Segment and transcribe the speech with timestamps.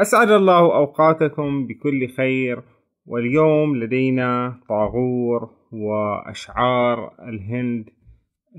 [0.00, 2.62] أسعد الله أوقاتكم بكل خير
[3.06, 7.84] واليوم لدينا طاغور وأشعار الهند.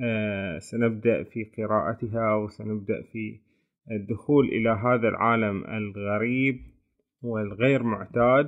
[0.03, 3.39] آه، سنبدأ في قراءتها وسنبدأ في
[3.91, 6.59] الدخول إلى هذا العالم الغريب
[7.23, 8.47] والغير معتاد.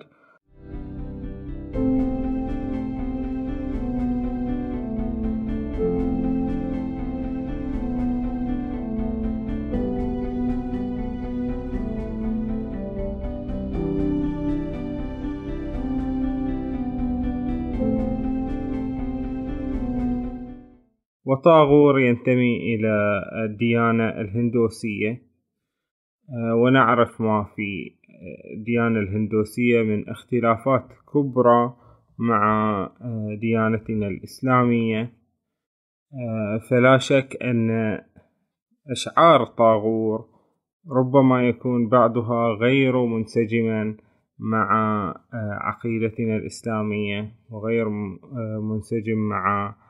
[21.30, 25.22] وطاغور ينتمي إلى الديانة الهندوسية.
[26.30, 27.92] آه، ونعرف ما في
[28.58, 31.74] الديانة الهندوسية من اختلافات كبرى
[32.20, 32.44] مع
[33.02, 35.02] آه، ديانتنا الإسلامية.
[36.14, 37.70] آه، فلا شك أن
[38.92, 40.26] أشعار طاغور
[40.92, 43.98] ربما يكون بعضها غير منسجما
[44.40, 44.70] مع
[45.62, 47.90] عقيدتنا الإسلامية وغير
[48.62, 49.89] منسجم مع آه،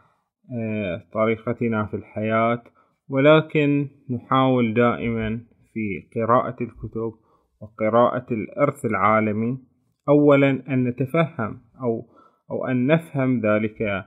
[1.13, 2.63] طريقتنا في الحياة
[3.09, 5.41] ولكن نحاول دائما
[5.73, 7.13] في قراءة الكتب
[7.61, 9.57] وقراءة الإرث العالمي.
[10.09, 12.05] أولا أن نتفهم أو
[12.51, 14.05] أو أن نفهم ذلك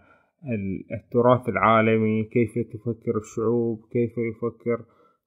[0.92, 4.84] التراث العالمي كيف تفكر الشعوب كيف يفكر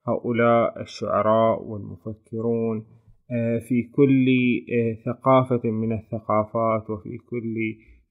[0.08, 2.86] هؤلاء الشعراء والمفكرون.
[3.30, 4.26] آه، في كل
[4.72, 7.54] آه، ثقافة من الثقافات وفي كل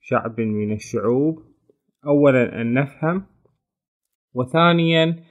[0.02, 1.40] شعب من الشعوب.
[2.08, 3.24] أولا أن نفهم
[4.34, 5.24] وثانيا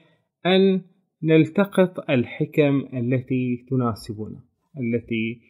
[0.47, 0.81] أن
[1.23, 4.41] نلتقط الحكم التي تناسبنا
[4.81, 5.41] التي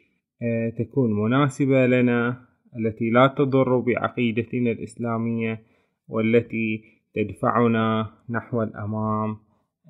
[0.43, 2.47] آه، تكون مناسبة لنا
[2.79, 5.63] التي لا تضر بعقيدتنا الإسلامية
[6.09, 6.83] والتي
[7.15, 9.31] تدفعنا نحو الأمام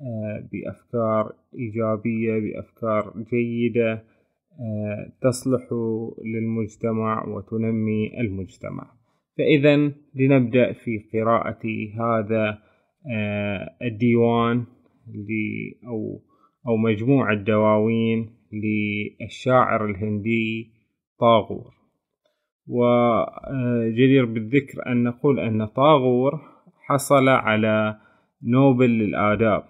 [0.01, 4.03] آه، بأفكار إيجابية بأفكار جيدة
[4.59, 5.69] آه، تصلح
[6.25, 8.91] للمجتمع وتنمي المجتمع.
[9.37, 9.75] فإذا
[10.15, 11.61] لنبدأ في قراءة
[11.99, 12.59] هذا
[13.11, 14.65] آه، الديوان
[15.87, 16.21] أو
[16.67, 20.71] أو مجموع الدواوين للشاعر الهندي
[21.19, 21.73] طاغور.
[22.67, 26.41] وجدير بالذكر أن نقول أن طاغور
[26.87, 27.97] حصل على
[28.43, 29.63] نوبل للآداب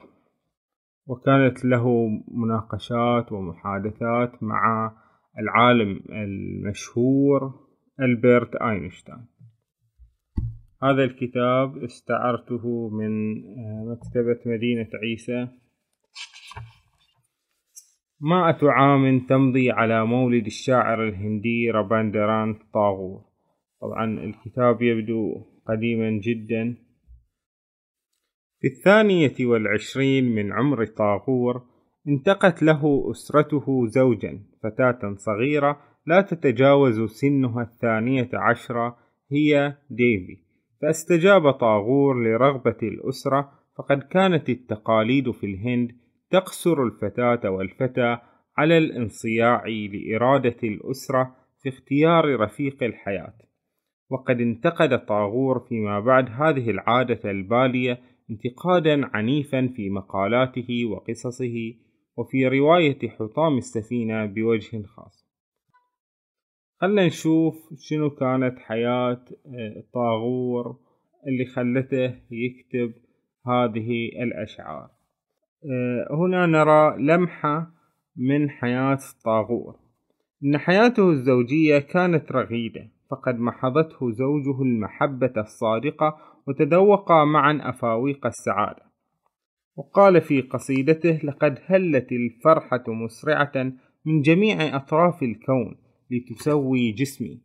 [1.08, 4.92] وكانت له مناقشات ومحادثات مع
[5.40, 7.54] العالم المشهور
[8.00, 9.26] ألبرت أينشتاين.
[10.86, 15.48] هذا الكتاب استعرته من آه، مكتبة مدينة عيسى.
[18.22, 23.22] مائة عام تمضي على مولد الشاعر الهندي راباندران طاغور
[23.82, 26.78] طبعا الكتاب يبدو قديما جدا.
[28.60, 31.62] في الثانية والعشرين من عمر طاغور
[32.08, 38.98] انتقت له أسرته زوجا فتاة صغيرة لا تتجاوز سنها الثانية عشرة
[39.32, 40.45] هي ديفي.
[40.82, 45.92] فاستجاب طاغور لرغبة الأسرة فقد كانت التقاليد في الهند
[46.30, 48.18] تقصر الفتاة والفتى
[48.58, 53.34] على الانصياع لإرادة الأسرة في اختيار رفيق الحياة.
[54.10, 58.00] وقد انتقد طاغور فيما بعد هذه العادة البالية
[58.30, 61.74] انتقادا عنيفا في مقالاته وقصصه
[62.18, 65.25] وفي رواية حطام السفينة بوجه خاص.
[66.82, 70.76] خلنا نشوف شنو كانت حياة آه، طاغور
[71.28, 72.94] اللي خلته يكتب
[73.48, 74.90] هذه الأشعار.
[75.72, 77.72] آه، هنا نرى لمحة
[78.18, 79.76] من حياة طاغور
[80.44, 88.86] إن حياته الزوجية كانت رغيدة فقد محضته زوجه المحبة الصادقة وتذوقا معا أفاويق السعادة.
[89.76, 93.72] وقال في قصيدته لقد هلت الفرحة مسرعة
[94.06, 97.40] من جميع أطراف الكون لتسوي جسمي.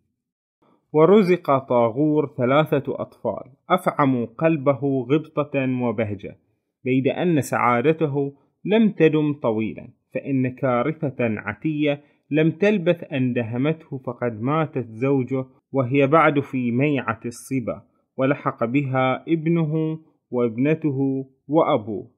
[0.93, 3.53] ورزق طاغور ثلاثة أطفال.
[3.71, 6.37] أفعموا قلبه غبطة وبهجة.
[6.85, 8.33] بيد أن سعادته
[8.65, 9.89] لم تدم طويلا.
[10.15, 17.83] فإن كارثة عتية لم تلبث أن دهمته فقد ماتت زوجه وهي بعد في ميعة الصبا.
[18.17, 19.99] ولحق بها ابنه
[20.31, 22.11] وابنته وأبوه.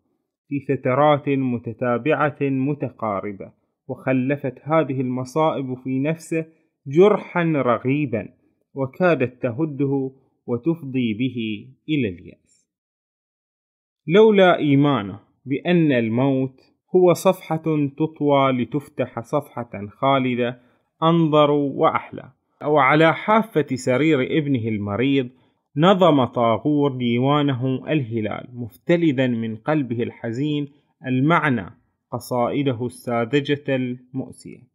[0.49, 3.62] في فترات متتابعة متقاربة.
[3.93, 6.47] وخلفت هذه المصائب في نفسه
[6.87, 8.29] جرحا رغيبا
[8.75, 10.13] وكادت تهده
[10.47, 12.69] وتفضي به إلى اليأس.
[14.07, 16.61] لولا إيمانه بأن الموت
[16.97, 20.61] هو صفحة تطوى لتفتح صفحة خالدة
[21.03, 22.33] أنظر وأحلى.
[22.65, 25.29] وعلى حافة سرير ابنه المريض
[25.77, 30.69] نظم طاغور ديوانه الهلال مفتلذا من قلبه الحزين
[31.07, 31.82] المعنى
[32.13, 34.73] قصائده الساذجة المؤسية.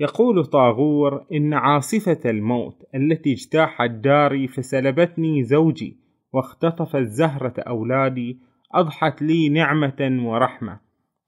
[0.00, 5.96] يقول طاغور إن عاصفة الموت التي اجتاحت داري فسلبتني زوجي
[6.32, 8.38] واختطفت زهرة أولادي
[8.72, 10.80] أضحت لي نعمة ورحمة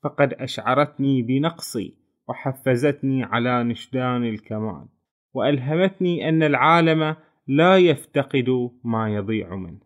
[0.02, 1.94] فقد أشعرتني بنقصي
[2.28, 4.86] وحفزتني على نشدان الكمال
[5.34, 7.16] وألهمتني أن العالم
[7.46, 9.85] لا يفتقد ما يضيع منه.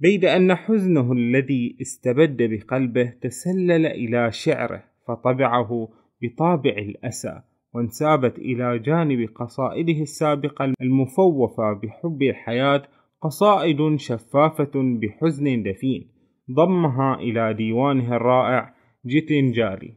[0.00, 5.88] بيد أن حزنه الذي استبد بقلبه تسلل إلى شعره فطبعه
[6.22, 7.40] بطابع الأسى
[7.74, 12.82] وانسابت إلى جانب قصائده السابقة المفوفة بحب الحياة
[13.22, 16.10] قصائد شفافة بحزن دفين.
[16.56, 18.74] ضمها إلى ديوانه الرائع
[19.06, 19.94] جيتنجاري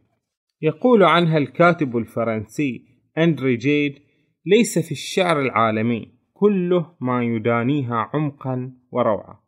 [0.61, 2.85] يقول عنها الكاتب الفرنسي
[3.17, 3.99] أندري جيد
[4.45, 9.42] ليس في الشعر العالمي كله ما يدانيها عمقا وروعة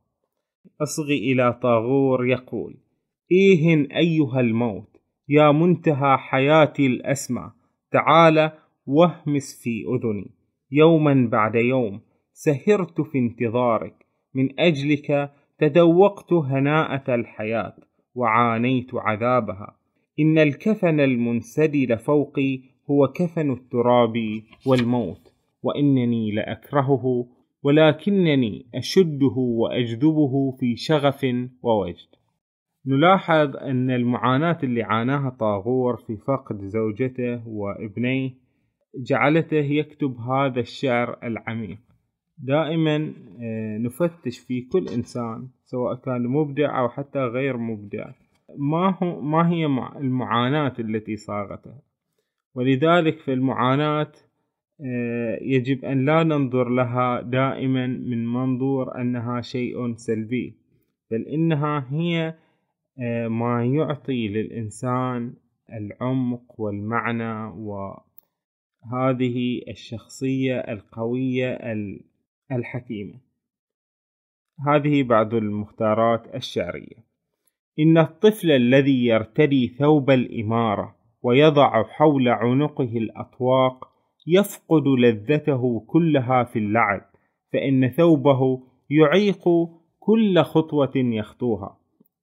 [0.81, 2.77] أصغي إلى طاغور يقول
[3.31, 4.97] إيه أيها الموت
[5.29, 7.51] يا منتهى حياتي الأسمى
[7.91, 8.51] تعال
[8.85, 10.31] واهمس في أذني.
[10.71, 12.01] يوما بعد يوم
[12.33, 17.75] سهرت في انتظارك من أجلك تذوقت هناءة الحياة
[18.15, 19.75] وعانيت عذابها.
[20.19, 22.59] إن الكفن المنسدل فوقي
[22.91, 25.33] هو كفن التراب والموت
[25.63, 27.27] وإنني لأكرهه
[27.65, 31.25] ولكنني أشده وأجذبه في شغف
[31.63, 32.07] ووجد.
[32.87, 38.31] نلاحظ أن المعاناة اللي عاناها طاغور في فقد زوجته وابنيه
[39.07, 41.77] جعلته يكتب هذا الشعر العميق.
[42.37, 48.11] دائما آه، نفتش في كل إنسان سواء كان مبدع أو حتى غير مبدع
[48.57, 49.65] ما, هو ما هي
[49.95, 51.81] المعاناة التي صاغتها
[52.55, 54.34] ولذلك في المعاناة آه،
[55.41, 60.57] يجب أن لا ننظر لها دائما من منظور أنها شيء سلبي
[61.11, 62.35] بل إنها هي
[62.99, 65.33] آه، ما يعطي للإنسان
[65.73, 67.53] العمق والمعنى
[68.83, 71.59] وهذه الشخصية القوية
[72.51, 73.19] الحكيمة.
[74.67, 77.05] هذه بعض المختارات الشعرية.
[77.79, 83.94] إن الطفل الذي يرتدي ثوب الإمارة ويضع حول عنقه الأطواق
[84.27, 87.01] يفقد لذته كلها في اللعب
[87.53, 89.43] فإن ثوبه يعيق
[89.99, 91.77] كل خطوة يخطوها.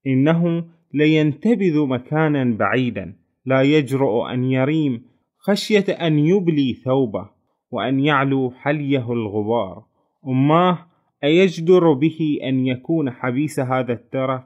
[0.07, 0.65] إنه
[0.95, 3.17] لينتبذ مكانا بعيدا
[3.47, 5.03] لا يجرؤ أن يريم
[5.39, 7.31] خشية أن يبلي ثوبه
[7.71, 9.85] وأن يعلو حليه الغبار.
[10.27, 10.79] أماه
[11.25, 14.43] أيجدر به أن يكون حبيس هذا الترف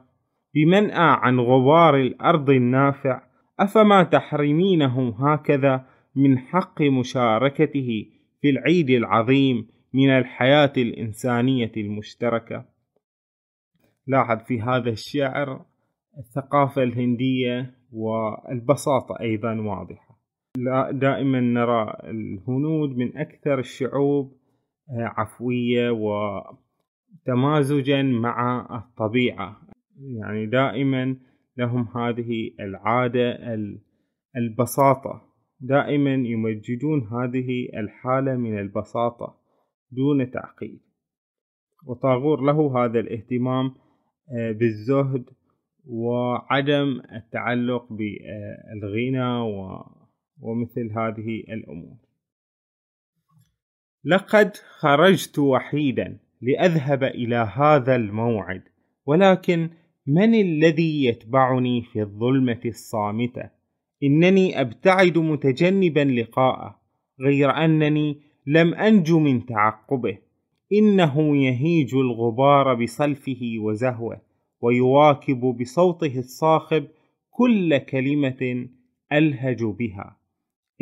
[0.55, 3.21] بمنأى عن غبار الأرض النافع
[3.59, 5.85] أفما تحرمينه هكذا
[6.17, 8.05] من حق مشاركته
[8.41, 12.65] في العيد العظيم من الحياة الإنسانية المشتركة.
[14.07, 15.65] لاحظ في هذا الشعر
[16.17, 20.17] الثقافة الهندية والبساطة أيضا واضحة.
[20.91, 24.37] دائما نرى الهنود من أكثر الشعوب
[24.89, 25.89] آه، عفوية
[27.25, 29.61] وتمازجا مع الطبيعة.
[29.99, 31.15] يعني دائما
[31.57, 33.55] لهم هذه العادة
[34.37, 35.26] البساطة.
[35.59, 39.37] دائما يمجدون هذه الحالة من البساطة
[39.91, 40.81] دون تعقيد.
[41.85, 43.73] وطاغور له هذا الاهتمام
[44.37, 45.25] آه، بالزهد
[45.85, 49.39] وعدم التعلق بالغنى
[50.41, 51.97] ومثل هذه الأمور.
[54.03, 58.63] لقد خرجت وحيدا لأذهب إلى هذا الموعد
[59.05, 59.69] ولكن
[60.07, 63.56] من الذي يتبعني في الظلمة الصامتة؟
[64.03, 66.79] إنني أبتعد متجنبا لقاءه
[67.21, 70.17] غير أنني لم أنج من تعقبه.
[70.73, 74.21] إنه يهيج الغبار بصلفه وزهوه
[74.61, 76.87] ويواكب بصوته الصاخب
[77.29, 78.67] كل كلمة
[79.13, 80.17] ألهج بها.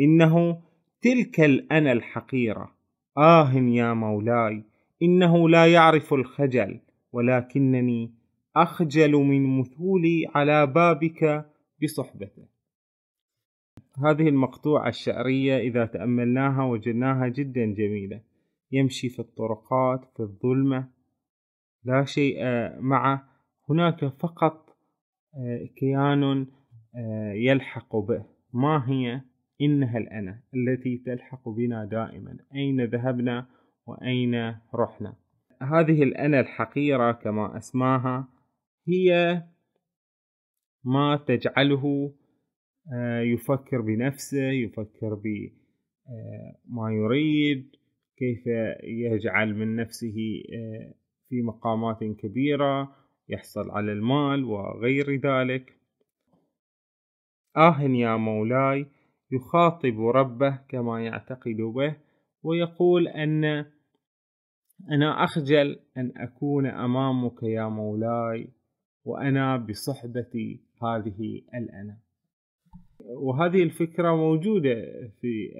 [0.00, 0.58] إنه
[1.02, 2.70] تلك الأنا الحقيرة.
[3.18, 4.64] آه يا مولاي
[5.02, 6.80] إنه لا يعرف الخجل
[7.12, 8.14] ولكنني
[8.56, 11.46] أخجل من مثولي على بابك
[11.82, 12.55] بصحبته.
[14.04, 18.20] هذه المقطوعة الشعرية إذا تأملناها وجدناها جدا جميلة.
[18.72, 20.88] يمشي في الطرقات في الظلمة
[21.84, 22.38] لا شيء
[22.80, 23.28] معه.
[23.70, 24.76] هناك فقط
[25.76, 26.46] كيان
[27.34, 28.24] يلحق به.
[28.52, 29.20] ما هي؟
[29.60, 32.38] إنها الأنا التي تلحق بنا دائما.
[32.54, 33.46] أين ذهبنا
[33.86, 35.14] وأين رحنا؟
[35.62, 38.28] هذه الأنا الحقيرة كما أسماها
[38.88, 39.42] هي
[40.84, 42.25] ما تجعله آه،
[43.22, 47.76] يفكر بنفسه يفكر بما آه، يريد
[48.16, 48.46] كيف
[48.84, 50.94] يجعل من نفسه آه،
[51.28, 52.96] في مقامات كبيرة
[53.28, 55.76] يحصل على المال وغير ذلك.
[57.56, 58.86] آه يا مولاي
[59.32, 61.96] يخاطب ربه كما يعتقد به
[62.42, 63.44] ويقول أن
[64.90, 68.48] أنا أخجل أن أكون أمامك يا مولاي
[69.04, 71.98] وأنا بصحبة هذه الأنا
[73.08, 74.74] وهذه الفكرة موجودة
[75.20, 75.52] في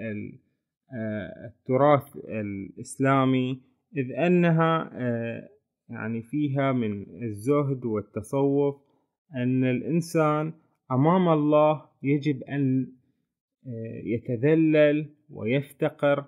[0.94, 3.60] آه، التراث الإسلامي
[3.96, 5.48] إذ أنها آه،
[5.88, 8.76] يعني فيها من الزهد والتصوف
[9.34, 10.52] أن الإنسان
[10.92, 12.92] أمام الله يجب أن
[13.66, 16.24] آه، يتذلل ويفتقر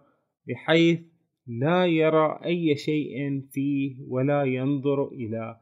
[0.49, 1.01] بحيث
[1.47, 5.61] لا يرى أي شيء فيه ولا ينظر إلى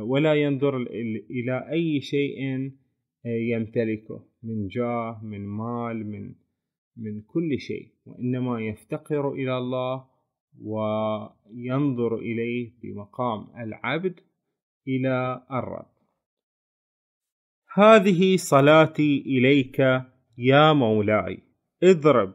[0.00, 0.76] ولا ينظر
[1.30, 2.70] إلى أي شيء
[3.24, 4.24] يمتلكه.
[4.46, 6.34] من جاه من مال من
[6.96, 10.04] من كل شيء وإنما يفتقر إلى الله
[10.62, 14.20] وينظر إليه بمقام العبد
[14.88, 15.96] إلى الرب.
[17.74, 19.78] هذه صلاتي إليك
[20.38, 21.38] يا مولاي.
[21.82, 22.34] اضرب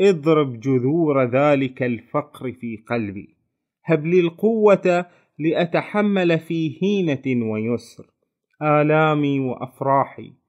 [0.00, 3.36] اضرب جذور ذلك الفقر في قلبي.
[3.84, 5.06] هب لي القوة
[5.38, 8.06] لأتحمل في هينة ويسر.
[8.62, 10.41] آلامي وأفراحي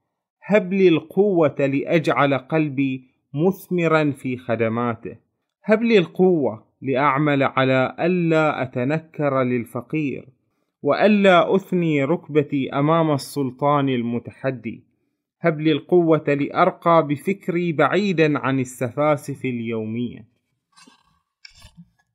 [0.46, 5.16] هب لي القوة لأجعل قلبي مثمرا في خدماته.
[5.64, 10.28] هب لي القوة لأعمل على ألا أتنكر للفقير
[10.82, 14.84] وألا أثني ركبتي أمام السلطان المتحدي.
[15.40, 20.28] هب لي القوة لأرقى بفكري بعيدا عن السفاسف اليومية.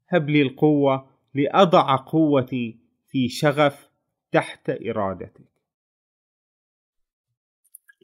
[0.09, 2.77] هب لي القوة لأضع قوتي
[3.11, 3.89] في شغف
[4.31, 5.48] تحت إرادتك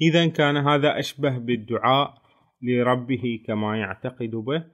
[0.02, 2.22] إذا كان هذا أشبه بالدعاء
[2.62, 4.66] لربه كما يعتقد به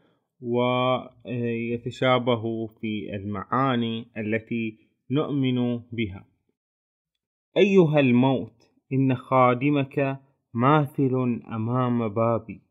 [1.25, 4.77] ويتشابه في المعاني التي
[5.11, 6.25] نؤمن بها.
[7.57, 10.19] أيها الموت إن خادمك
[10.53, 12.61] ماثل أمام بابي.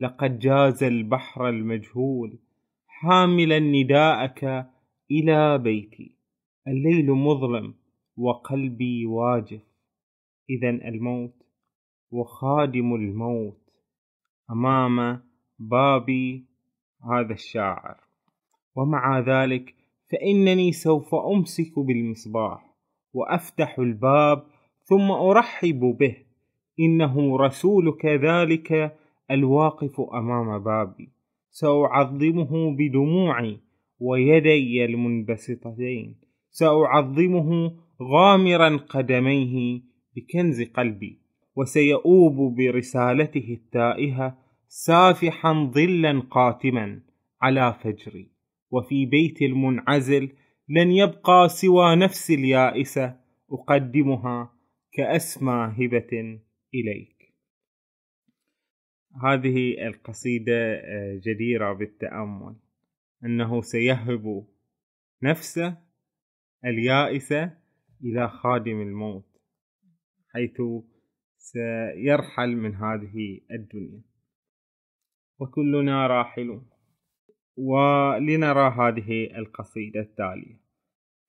[0.00, 2.38] لقد جاز البحر المجهول.
[2.86, 4.70] حاملا نداءك
[5.10, 6.16] إلى بيتي.
[6.68, 7.74] الليل مظلم
[8.16, 9.62] وقلبي واجف.
[10.50, 11.39] إذا الموت
[12.10, 13.60] وخادم الموت
[14.50, 15.20] أمام
[15.58, 16.10] باب
[17.12, 17.96] هذا الشاعر.
[18.76, 19.74] ومع ذلك
[20.12, 22.76] فإنني سوف أمسك بالمصباح
[23.14, 24.42] وأفتح الباب
[24.84, 26.16] ثم أرحب به.
[26.80, 28.96] إنه رسولك ذلك
[29.30, 31.08] الواقف أمام بابي.
[31.50, 33.58] سأعظمه بدموعي
[34.00, 36.16] ويدي المنبسطتين.
[36.50, 39.80] سأعظمه غامرا قدميه
[40.16, 41.19] بكنز قلبي.
[41.60, 44.38] وسيؤوب برسالته التائهة
[44.68, 47.02] سافحا ظلا قاتما
[47.42, 48.30] على فجري
[48.70, 50.32] وفي بيت المنعزل
[50.68, 53.20] لن يبقى سوى نفسي اليائسة
[53.52, 54.52] أقدمها
[54.92, 56.40] كأسمى هبة
[56.74, 57.34] إليك.
[59.24, 62.56] هذه القصيدة آه، جديرة بالتأمل.
[63.24, 64.46] أنه سيهب
[65.22, 65.78] نفسه
[66.64, 67.56] اليائسة
[68.04, 69.30] إلى خادم الموت
[70.28, 70.60] حيث
[71.40, 74.02] سيرحل من هذه الدنيا.
[75.38, 76.60] وكلنا راحل
[77.56, 80.60] ولنرى هذه القصيدة التالية.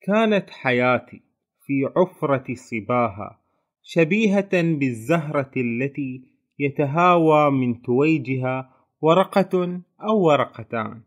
[0.01, 1.21] كانت حياتي
[1.65, 3.41] في عفرة صباها
[3.83, 6.23] شبيهة بالزهرة التي
[6.59, 11.01] يتهاوى من تويجها ورقة أو ورقتان.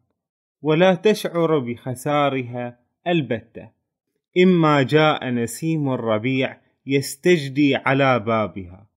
[0.62, 3.70] ولا تشعر بخسارها البتة.
[4.42, 8.93] إما جاء نسيم الربيع يستجدي على بابها.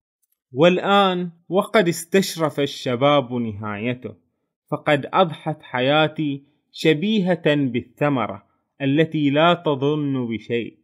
[0.51, 4.15] والآن وقد استشرف الشباب نهايته
[4.71, 8.47] فقد أضحت حياتي شبيهة بالثمرة
[8.81, 10.77] التي لا تظن بشيء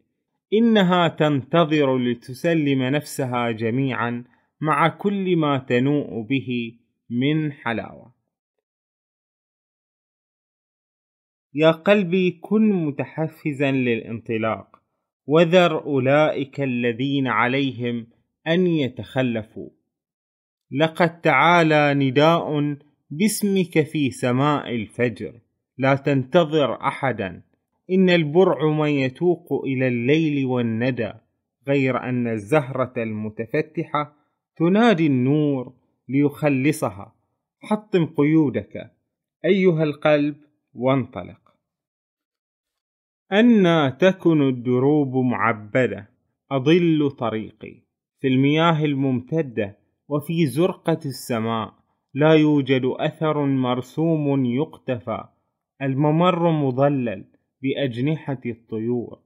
[0.54, 4.24] إنها تنتظر لتسلم نفسها جميعا
[4.62, 6.78] مع كل ما تنوء به
[7.10, 8.14] من حلاوة.
[11.54, 14.82] يا قلبي كن متحفزا للانطلاق
[15.28, 18.08] وذر أولئك الذين عليهم
[18.48, 19.70] أن يتخلفوا.
[20.72, 22.78] لقد تعالى نداء
[23.10, 25.40] باسمك في سماء الفجر.
[25.78, 27.42] لا تنتظر أحدا.
[27.92, 31.14] إن البرع من يتوق إلى الليل والندى
[31.68, 34.16] غير أن الزهرة المتفتحة
[34.56, 35.74] تنادي النور
[36.10, 37.16] ليخلصها.
[37.60, 38.92] حطم قيودك
[39.46, 40.36] أيها القلب
[40.74, 41.40] وانطلق.
[43.32, 46.10] أنا تكن الدروب معبدة
[46.52, 47.84] أضل طريقي.
[48.24, 49.78] في المياه الممتدة
[50.08, 51.74] وفي زرقة السماء
[52.14, 55.24] لا يوجد أثر مرسوم يقتفى
[55.82, 57.26] الممر مظلل
[57.62, 59.20] بأجنحة الطيور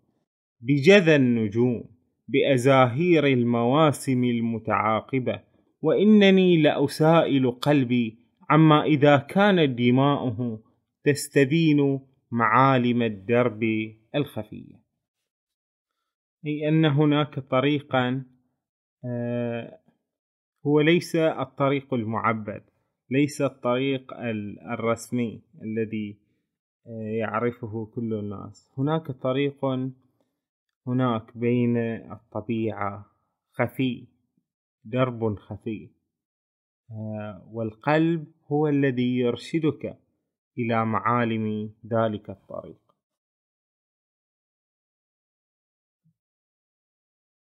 [0.61, 1.83] بجذى النجوم
[2.27, 5.41] بأزاهير المواسم المتعاقبة
[5.81, 8.17] وإنني لأسائل قلبي
[8.49, 10.63] عما إذا كانت دماؤه
[11.03, 11.99] تستبين
[12.31, 13.63] معالم الدرب
[14.15, 14.75] الخفية.
[16.45, 18.36] أي أن هناك طريقا
[20.65, 22.63] هو ليس الطريق المعبد
[23.09, 24.13] ليس الطريق
[24.71, 26.19] الرسمي الذي
[26.87, 28.73] آه، يعرفه كل الناس.
[28.77, 29.65] هناك طريق
[30.87, 31.77] هناك بين
[32.11, 33.05] الطبيعة
[33.51, 34.07] خفي
[34.83, 35.89] درب خفي
[36.91, 39.97] آه، والقلب هو الذي يرشدك
[40.57, 42.86] إلى معالم ذلك الطريق.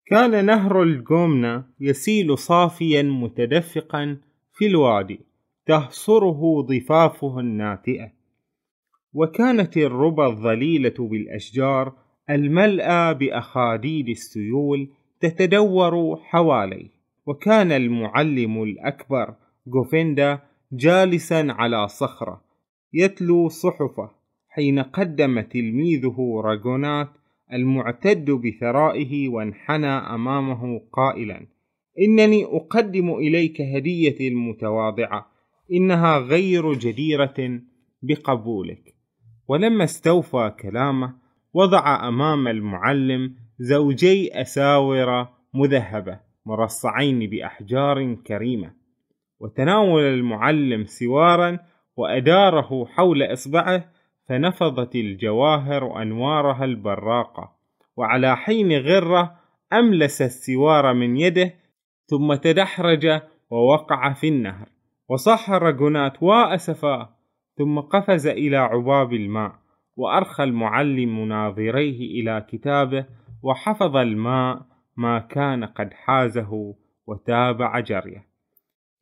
[0.07, 4.17] كان نهر الجومنا يسيل صافيا متدفقا
[4.55, 5.21] في الوادي
[5.67, 8.13] تهصره ضفافه الناتئة.
[9.15, 11.93] وكانت الربى الظليلة بالأشجار
[12.31, 14.89] الملأى بأخاديد السيول
[15.21, 16.89] تتدور حواليه.
[17.27, 19.35] وكان المعلم الأكبر
[19.67, 20.39] جوفيندا
[20.73, 22.41] جالسا على صخرة
[22.93, 24.11] يتلو صحفه
[24.49, 27.09] حين قدم تلميذه راغونات
[27.53, 31.47] المعتد بثرائه وانحنى أمامه قائلا
[32.00, 35.26] إنني أقدم إليك هديتي المتواضعة
[35.73, 37.61] إنها غير جديرة
[38.03, 38.95] بقبولك.
[39.49, 41.15] ولما استوفى كلامه
[41.55, 48.73] وضع أمام المعلم زوجي أساور مذهبة مرصعين بأحجار كريمة
[49.41, 51.59] وتناول المعلم سوارا
[51.97, 53.91] وأداره حول إصبعه
[54.28, 57.56] فنفضت الجواهر أنوارها البراقة
[57.97, 59.37] وعلى حين غرة
[59.73, 61.54] أملس السوار من يده
[62.06, 64.68] ثم تدحرج ووقع في النهر
[65.09, 67.16] وصح رجونات وأسفاه
[67.59, 69.52] ثم قفز إلى عباب الماء
[69.97, 73.06] وأرخى المعلم ناظريه إلى كتابه
[73.42, 74.66] وحفظ الماء
[74.97, 76.75] ما كان قد حازه
[77.06, 78.26] وتابع جريه.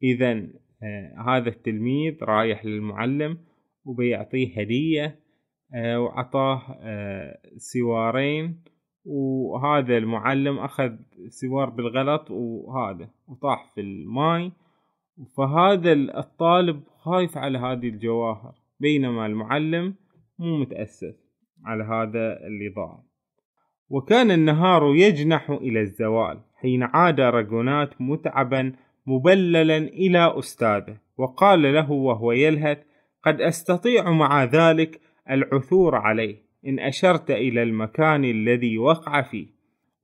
[0.03, 3.39] إذا آه هذا التلميذ رايح للمعلم
[3.85, 5.21] وبيعطيه هدية
[5.75, 8.65] آه وعطاه آه سوارين.
[9.05, 10.93] وهذا المعلم أخذ
[11.29, 14.53] سوار بالغلط وهذا وطاح في الماي.
[15.37, 19.95] فهذا الطالب خايف على هذه الجواهر بينما المعلم
[20.39, 21.15] مو متأسف
[21.65, 23.03] على هذا اللي ضاع
[23.89, 28.73] وكان النهار يجنح إلى الزوال حين عاد رجونات متعبا
[29.07, 32.79] مبللا إلى أستاذه وقال له وهو يلهث
[33.27, 36.45] قد أستطيع مع ذلك العثور عليه.
[36.67, 39.47] إن أشرت إلى المكان الذي وقع فيه.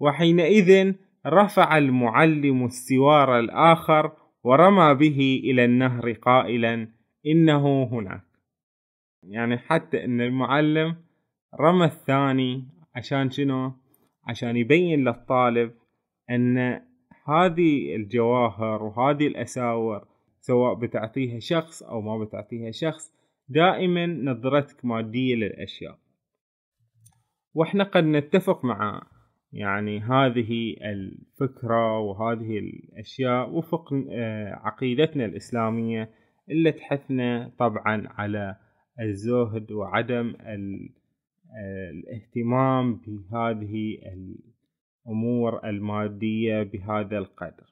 [0.01, 0.93] وحينئذ
[1.27, 4.13] رفع المعلم السوار الآخر
[4.45, 6.89] ورمى به إلى النهر قائلا
[7.27, 8.25] إنه هناك.
[9.23, 10.97] يعني حتى إن المعلم
[11.61, 13.73] رمى الثاني عشان شنو؟
[14.27, 15.73] عشان يبين للطالب
[16.31, 16.81] أن
[17.25, 20.10] هذه الجواهر وهذه الأساور
[20.41, 23.13] سواء بتعطيها شخص أو ما بتعطيها شخص
[23.49, 25.99] دائما نظرتك مادية للأشياء.
[27.55, 29.03] وإحنا قد نتفق مع
[29.53, 36.11] يعني هذه الفكرة وهذه الأشياء وفق آه، عقيدتنا الإسلامية
[36.51, 38.57] اللي تحثنا طبعا على
[39.01, 43.99] الزهد وعدم آه، الاهتمام بهذه
[45.07, 47.70] الأمور المادية بهذا القدر.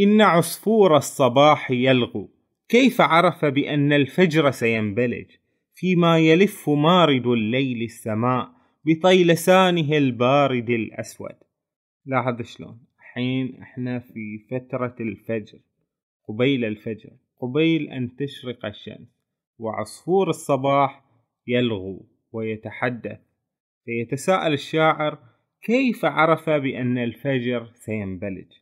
[0.00, 2.30] إن عصفور الصباح يلغو.
[2.68, 5.26] كيف عرف بأن الفجر سينبلج؟
[5.74, 8.50] فيما يلف مارد الليل السماء
[8.84, 11.36] بطيلسانه البارد الأسود.
[12.06, 15.58] لاحظ شلون؟ حين إحنا في فترة الفجر
[16.28, 19.08] قبيل الفجر قبيل أن تشرق الشمس
[19.58, 21.04] وعصفور الصباح
[21.46, 23.20] يلغو ويتحدث.
[23.84, 25.18] فيتساءل الشاعر
[25.62, 28.52] كيف عرف بأن الفجر سينبلج؟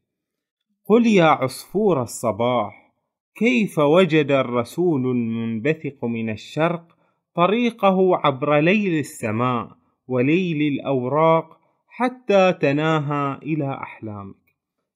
[0.85, 2.93] قل يا عصفور الصباح
[3.35, 6.97] كيف وجد الرسول المنبثق من الشرق
[7.35, 14.37] طريقه عبر ليل السماء وليل الأوراق حتى تناهى إلى أحلامك؟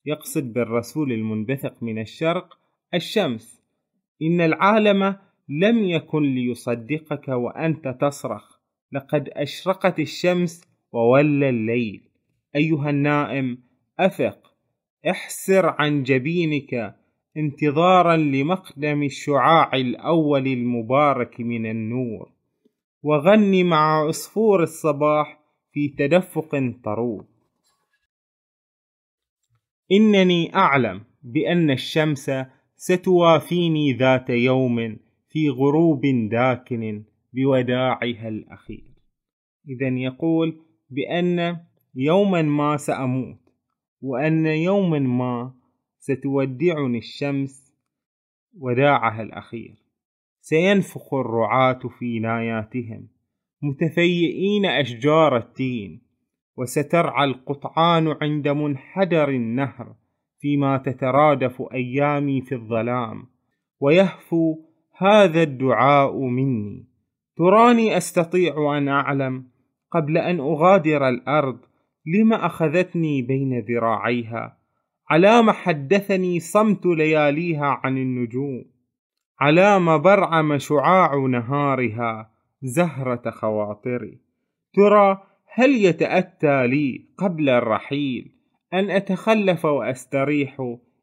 [0.06, 2.58] يقصد بالرسول المنبثق من الشرق
[2.94, 3.62] الشمس
[4.22, 5.16] إن العالم
[5.48, 8.58] لم يكن ليصدقك وأنت تصرخ
[8.92, 12.08] لقد أشرقت الشمس وولى الليل.
[12.56, 13.58] أيها النائم
[14.00, 14.45] أفق
[15.10, 16.96] احسر عن جبينك
[17.36, 22.32] انتظارا لمقدم الشعاع الأول المبارك من النور.
[23.02, 25.40] وغني مع عصفور الصباح
[25.72, 27.26] في تدفق طروب
[29.92, 32.30] إنني أعلم بأن الشمس
[32.76, 34.96] ستوافيني ذات يوم
[35.28, 38.92] في غروب داكن بوداعها الأخير.
[39.68, 41.60] إذا يقول بأن
[41.94, 43.45] يوما ما سأموت.
[44.00, 45.54] وأن يوما ما
[45.98, 47.74] ستودعني الشمس
[48.58, 49.74] وداعها الأخير.
[50.40, 53.08] سينفخ الرعاة في ناياتهم
[53.62, 56.02] متفيئين أشجار التين
[56.56, 59.94] وسترعى القطعان عند منحدر النهر
[60.38, 63.26] فيما تترادف أيامي في الظلام.
[63.80, 64.56] ويهفو
[64.98, 66.86] هذا الدعاء مني.
[67.36, 69.44] تراني أستطيع أن أعلم
[69.90, 71.58] قبل أن أغادر الأرض
[72.06, 74.58] لم أخذتني بين ذراعيها؟
[75.10, 78.64] على ما حدثني صمت لياليها عن النجوم.
[79.40, 82.30] على ما برعم شعاع نهارها
[82.62, 84.18] زهرة خواطري.
[84.74, 85.22] ترى
[85.54, 88.32] هل يتأتى لي قبل الرحيل
[88.74, 90.60] أن أتخلف وأستريح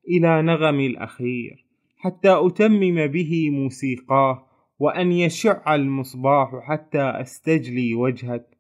[0.10, 1.66] إلى نغم الأخير
[1.98, 4.46] حتى أتمم به موسيقاه
[4.80, 8.53] وأن يشع المصباح حتى أستجلي وجهك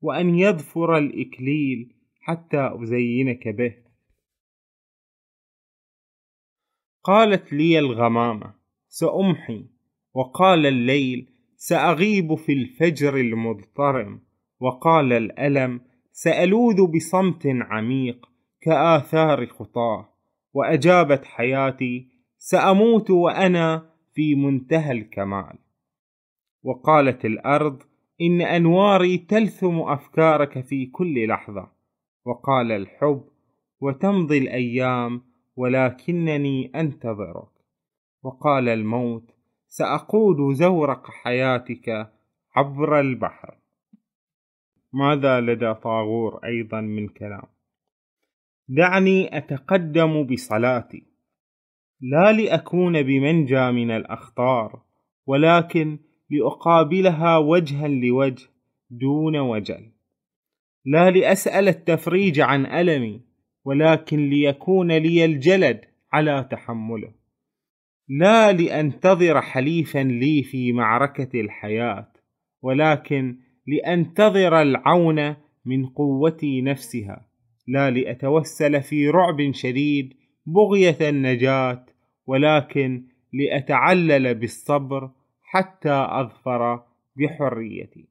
[0.00, 3.74] وأن يظفر الإكليل حتى أزينك به.
[7.04, 8.54] قالت لي الغمامة
[8.88, 9.64] سأمحي.
[10.14, 14.20] وقال الليل سأغيب في الفجر المضطرم.
[14.60, 15.80] وقال الألم
[16.12, 18.28] سألوذ بصمت عميق
[18.60, 20.08] كآثار خطاه.
[20.52, 22.08] وأجابت حياتي
[22.38, 25.58] سأموت وأنا في منتهى الكمال.
[26.62, 27.82] وقالت الأرض
[28.20, 31.70] إن أنواري تلثم أفكارك في كل لحظة.
[32.24, 33.24] وقال الحب
[33.80, 35.22] وتمضي الأيام
[35.56, 37.48] ولكنني أنتظرك.
[38.22, 39.30] وقال الموت
[39.66, 42.12] سأقود زورق حياتك
[42.56, 43.58] عبر البحر.
[44.92, 47.58] ماذا لدى طاغور أيضا من كلام؟
[48.68, 51.02] دعني أتقدم بصلاتي
[52.00, 54.82] لا لأكون بمنجى من الأخطار
[55.26, 55.98] ولكن
[56.30, 58.48] لأقابلها وجها لوجه
[58.90, 59.90] دون وجل.
[60.84, 63.20] لا لأسأل التفريج عن ألمي
[63.64, 65.80] ولكن ليكون لي الجلد
[66.12, 67.12] على تحمله.
[68.08, 72.12] لا لأنتظر حليفا لي في معركة الحياة
[72.62, 73.36] ولكن
[73.66, 77.28] لأنتظر العون من قوتي نفسها.
[77.68, 80.14] لا لأتوسل في رعب شديد
[80.46, 81.86] بغية النجاة
[82.26, 85.10] ولكن لأتعلل بالصبر
[85.50, 86.82] حتى أظفر
[87.16, 88.08] بحريتي.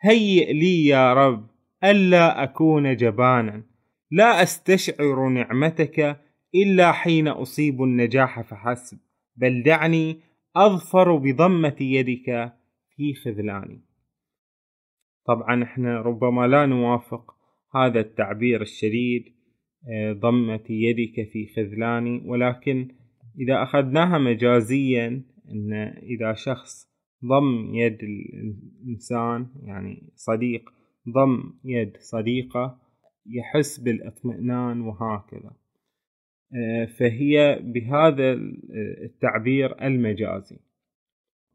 [0.00, 1.46] هيئ لي يا رب
[1.84, 3.62] ألا أكون جبانا.
[4.10, 6.20] لا أستشعر نعمتك
[6.54, 8.98] إلا حين أصيب النجاح فحسب.
[9.36, 10.20] بل دعني
[10.56, 12.52] أظفر بضمة يدك
[12.96, 13.80] في خذلاني.
[15.26, 17.34] طبعا إحنا ربما لا نوافق
[17.74, 19.24] هذا التعبير الشديد
[19.92, 22.22] آه، ضمة يدك في خذلاني.
[22.26, 22.88] ولكن
[23.40, 30.70] إذا أخذناها مجازيا أن إذا شخص ضم يد الإنسان يعني صديق
[31.08, 32.78] ضم يد صديقة
[33.26, 35.56] يحس بالإطمئنان وهكذا.
[36.54, 38.32] آه، فهي بهذا
[39.04, 40.58] التعبير المجازي.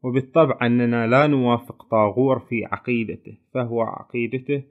[0.02, 4.62] وبالطبع أننا لا نوافق طاغور في عقيدته فهو عقيدته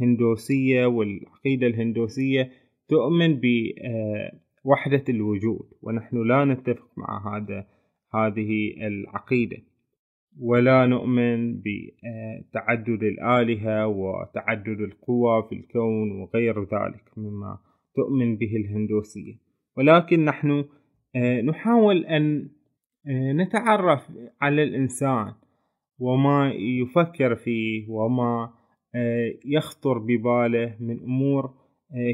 [0.00, 2.50] هندوسية والعقيدة الهندوسية
[2.88, 3.40] تؤمن
[4.64, 7.66] بوحدة الوجود ونحن لا نتفق مع هذا
[8.14, 9.56] هذه العقيدة.
[10.40, 17.58] ولا نؤمن بتعدد الآلهة وتعدد القوى في الكون وغير ذلك مما
[17.94, 19.34] تؤمن به الهندوسية.
[19.76, 20.64] ولكن نحن
[21.44, 22.48] نحاول أن
[23.36, 25.32] نتعرف على الإنسان
[25.98, 28.50] وما يفكر فيه وما
[29.44, 31.54] يخطر بباله من أمور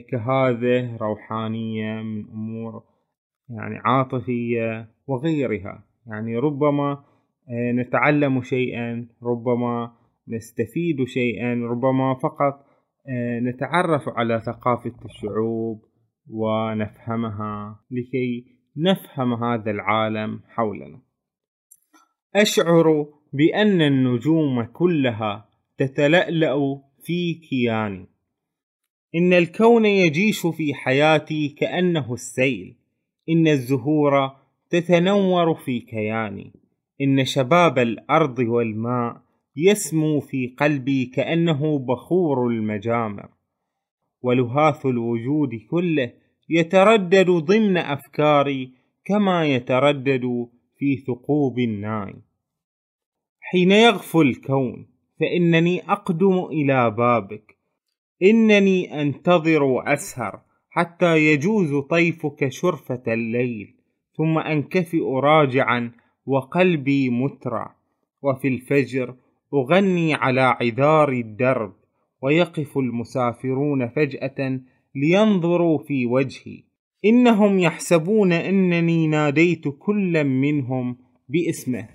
[0.09, 2.83] كهذه روحانية من أمور
[3.53, 5.85] يعني عاطفية وغيرها.
[6.07, 7.05] يعني ربما
[7.49, 9.93] آه، نتعلم شيئا ربما
[10.29, 12.67] نستفيد شيئا ربما فقط
[13.09, 15.85] آه، نتعرف على ثقافة الشعوب
[16.31, 21.01] ونفهمها لكي نفهم هذا العالم حولنا.
[22.37, 28.07] أشعر بأن النجوم كلها تتلألأ في كياني.
[29.15, 32.82] إن الكون يجيش في حياتي كأنه السيل.
[33.29, 34.31] إن الزهور
[34.71, 36.53] تتنور في كياني
[37.01, 39.23] إن شباب الأرض والماء
[39.57, 43.29] يسمو في قلبي كأنه بخور المجامر.
[44.23, 46.13] ولهاث الوجود كله
[46.49, 48.73] يتردد ضمن أفكاري
[49.05, 52.15] كما يتردد في ثقوب الناي.
[53.41, 54.87] حين يغفو الكون
[55.21, 57.57] فإنني أقدم إلى بابك
[58.23, 60.41] إنني أنتظر وأسهر
[60.75, 63.75] حتى يجوز طيفك شرفة الليل
[64.17, 65.93] ثم أنكفئ راجعا
[66.27, 67.77] وقلبي مترع
[68.23, 69.15] وفي الفجر
[69.55, 71.73] أغني على عذار الدرب
[72.23, 74.61] ويقف المسافرون فجأة
[74.95, 76.63] لينظروا في وجهي.
[77.05, 81.89] إنهم يحسبون أنني ناديت كل منهم باسمه.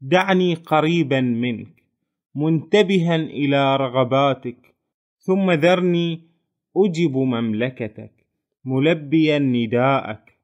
[0.00, 1.82] دعني قريبا منك
[2.34, 4.74] منتبها إلى رغباتك
[5.18, 6.29] ثم ذرني
[6.76, 8.12] أجب مملكتك
[8.64, 10.38] ملبيا نداءك.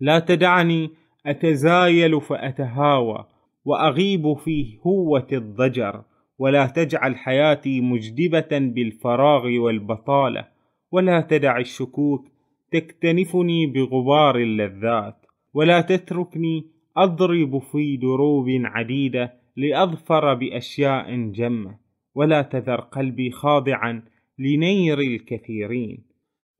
[0.00, 0.90] لا تدعني
[1.26, 3.26] أتزايل فأتهاوى
[3.64, 6.02] وأغيب في هوة الضجر
[6.38, 10.48] ولا تجعل حياتي مجدبة بالفراغ والبطالة
[10.92, 12.28] ولا تدع الشكوك
[12.72, 21.78] تكتنفني بغبار اللذات ولا تتركني أضرب في دروب عديدة لأظفر بأشياء جمة
[22.14, 24.02] ولا تذر قلبي خاضعا
[24.38, 26.04] لنير الكثيرين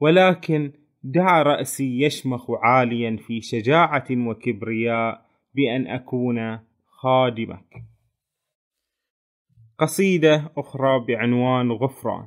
[0.00, 7.84] ولكن دع رأسي يشمخ عاليا في شجاعة وكبرياء بأن أكون خادمك.
[9.78, 12.26] قصيدة أخرى بعنوان غفران.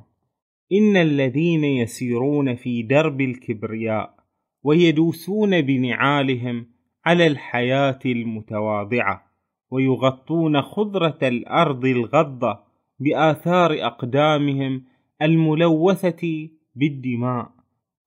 [0.72, 4.16] إن الذين يسيرون في درب الكبرياء
[4.62, 6.66] ويدوسون بنعالهم
[7.04, 9.26] على الحياة المتواضعة
[9.70, 12.60] ويغطون خضرة الأرض الغضة
[12.98, 14.84] بآثار أقدامهم
[15.22, 17.50] الملوثة بالدماء.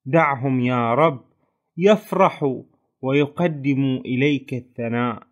[0.06, 1.22] دعهم يا رب
[1.78, 2.64] يفرحوا
[3.02, 5.24] ويقدموا إليك الثناء.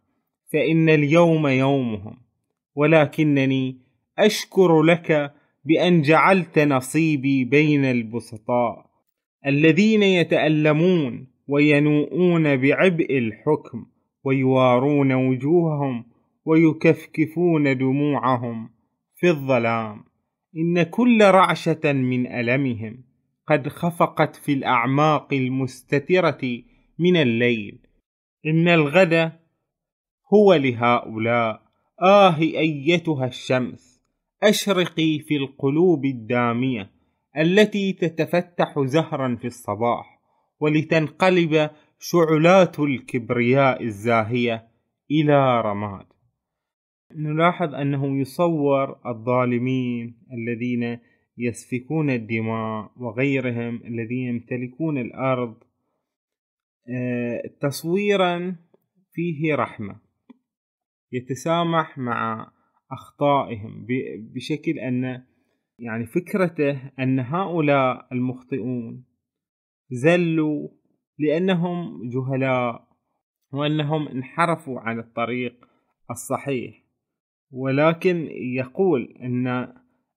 [0.54, 2.18] فإن اليوم يومهم
[2.76, 3.78] ولكنني
[4.20, 5.34] أشكر لك
[5.66, 8.86] بأن جعلت نصيبي بين البسطاء.
[9.46, 13.86] الذين يتألمون وينوؤون بعبء الحكم
[14.24, 16.06] ويوارون وجوههم
[16.46, 18.70] ويكفكفون دموعهم
[19.16, 20.04] في الظلام.
[20.58, 23.04] إن كل رعشة من ألمهم
[23.48, 26.62] قد خفقت في الأعماق المستترة
[27.00, 27.80] من الليل.
[28.46, 29.32] إن الغد
[30.34, 31.62] هو لهؤلاء
[32.02, 34.02] آه أيتها الشمس
[34.43, 36.91] أشرقي في القلوب الدامية
[37.38, 40.20] التي تتفتح زهرا في الصباح
[40.60, 44.67] ولتنقلب شعلات الكبرياء الزاهية
[45.12, 46.06] إلى رماد.
[47.15, 51.00] نلاحظ أنه يصور الظالمين الذين
[51.38, 55.63] يسفكون الدماء وغيرهم الذين يمتلكون الأرض
[56.89, 58.56] آه، تصويرا
[59.13, 60.00] فيه رحمة
[61.12, 62.52] يتسامح مع
[62.91, 63.88] أخطائهم
[64.36, 65.24] بشكل أن
[65.80, 69.04] يعني فكرته أن هؤلاء المخطئون
[69.89, 70.70] زلوا
[71.20, 72.88] لأنهم جهلاء
[73.54, 75.65] وأنهم انحرفوا عن الطريق
[76.12, 76.87] الصحيح.
[77.51, 79.47] ولكن يقول أن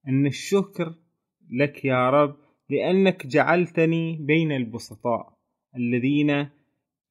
[0.08, 0.94] أن الشكر
[1.50, 2.36] لك يا رب
[2.70, 5.38] لأنك جعلتني بين البسطاء
[5.76, 6.48] الذين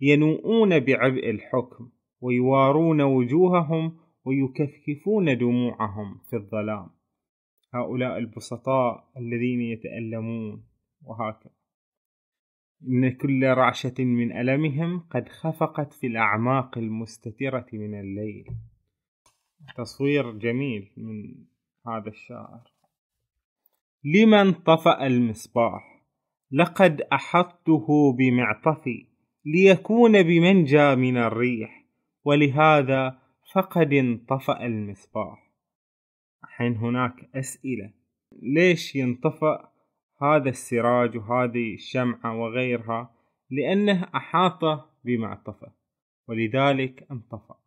[0.01, 6.89] ينوؤون بعبء الحكم ويوارون وجوههم ويكفكفون دموعهم في الظلام.
[7.73, 10.65] هؤلاء البسطاء الذين يتألمون.
[11.01, 11.53] وهكذا.
[12.87, 18.45] إن كل رعشة من ألمهم قد خفقت في الأعماق المستترة من الليل.
[19.77, 21.35] تصوير جميل من
[21.87, 22.71] هذا الشاعر.
[24.03, 26.05] لمن طفأ المصباح؟
[26.51, 29.05] لقد أحطته بمعطفي
[29.45, 31.85] ليكون بمنجى من الريح
[32.23, 33.19] ولهذا
[33.53, 35.51] فقد انطفأ المصباح.
[36.43, 37.93] الحين هناك أسئلة.
[38.41, 39.71] ليش ينطفأ
[40.21, 43.15] هذا السراج وهذه الشمعة وغيرها؟
[43.51, 44.63] لأنه أحاط
[45.03, 45.71] بمعطفه
[46.27, 47.58] ولذلك انطفأ.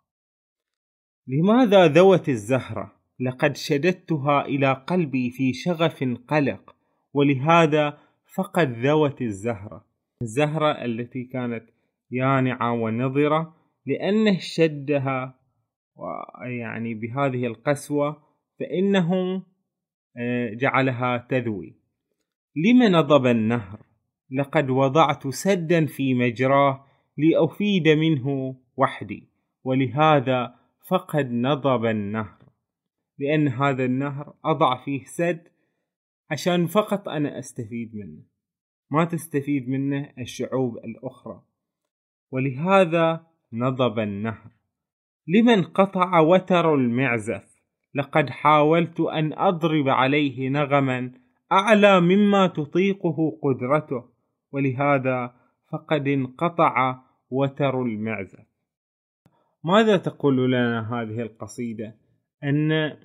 [1.27, 6.77] لماذا ذوت الزهرة؟ لقد شددتها إلى قلبي في شغف قلق
[7.15, 7.99] ولهذا
[8.35, 9.85] فقد ذوت الزهرة.
[10.23, 11.65] الزهرة التي كانت
[12.11, 13.57] يانعة ونضرة
[13.87, 15.39] لأنه شدها
[16.45, 18.23] يعني بهذه القسوة
[18.61, 19.43] فإنه
[20.17, 21.77] آه، جعلها تذوي.
[22.57, 23.81] لم نضب النهر؟
[24.31, 26.87] لقد وضعت سدا في مجراه
[27.19, 29.29] لأفيد منه وحدي
[29.65, 30.62] ولهذا
[30.93, 32.39] فقد نضب النهر
[33.19, 35.49] لأن هذا النهر أضع فيه سد
[36.31, 38.23] عشان فقط أنا أستفيد منه.
[38.91, 41.43] ما تستفيد منه الشعوب الأخرى.
[42.31, 44.51] ولهذا نضب النهر.
[45.29, 47.63] لمن قطع وتر المعزف؟
[47.95, 51.13] لقد حاولت أن أضرب عليه نغما
[51.53, 54.05] أعلى مما تطيقه قدرته
[54.53, 55.35] ولهذا
[55.73, 58.52] فقد انقطع وتر المعزف.
[59.65, 61.97] ماذا تقول لنا هذه القصيدة؟
[62.45, 62.97] أن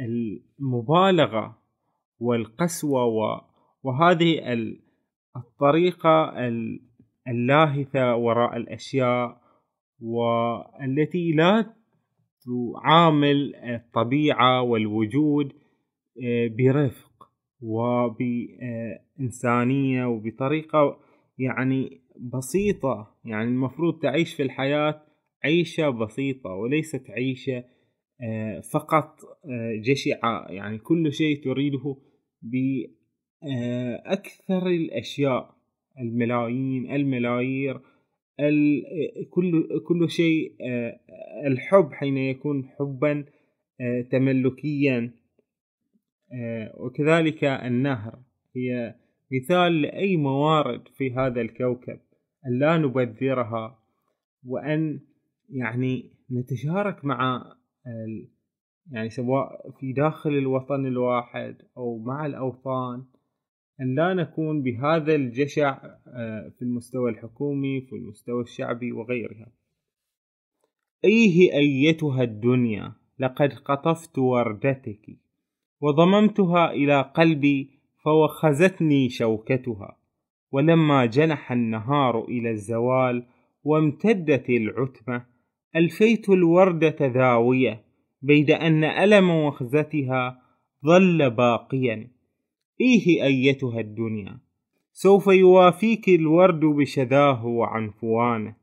[0.00, 1.58] المبالغة
[2.20, 3.04] والقسوة
[3.82, 4.54] وهذه
[5.36, 6.34] الطريقة
[7.28, 9.42] اللاهثة وراء الأشياء
[10.00, 11.74] والتي لا
[12.44, 15.52] تعامل الطبيعة والوجود
[16.24, 17.28] آه، برفق
[17.60, 18.96] وبإنسانية
[20.06, 20.98] وبطريقة
[21.38, 23.16] يعني بسيطة.
[23.24, 25.02] يعني المفروض تعيش في الحياة
[25.44, 27.64] عيشة بسيطة وليست عيشة
[28.22, 30.46] آه، فقط آه، جشعة.
[30.50, 31.96] يعني كل شيء تريده
[33.42, 35.54] بأكثر الأشياء
[36.00, 37.80] الملايين الملايير
[39.30, 41.00] كل كل شيء آه،
[41.46, 43.24] الحب حين يكون حبا
[44.10, 45.10] تملكيا.
[46.74, 48.18] وكذلك النهر
[48.56, 48.94] هي
[49.32, 52.00] مثال لأي موارد في هذا الكوكب
[52.46, 53.78] أن لا نبذرها
[54.46, 55.00] وأن
[55.52, 57.44] يعني نتشارك مع
[58.90, 63.04] يعني سواء في داخل الوطن الواحد أو مع الأوطان
[63.80, 69.46] أن لا نكون بهذا الجشع آه، في المستوى الحكومي في المستوى الشعبي وغيرها.
[71.04, 75.16] أيه أيتها الدنيا؟ لقد قطفت وردتك
[75.80, 77.70] وضممتها إلى قلبي
[78.04, 79.96] فوخزتني شوكتها.
[80.52, 83.26] ولما جنح النهار إلى الزوال
[83.64, 85.31] وامتدت العتمة
[85.76, 87.84] ألفيت الوردة ذاوية
[88.22, 90.42] بيد أن ألم وخزتها
[90.86, 92.10] ظل باقيا.
[92.80, 94.38] إيه أيتها الدنيا؟
[94.92, 98.54] سوف يوافيك الورد بشذاه وعنفوانه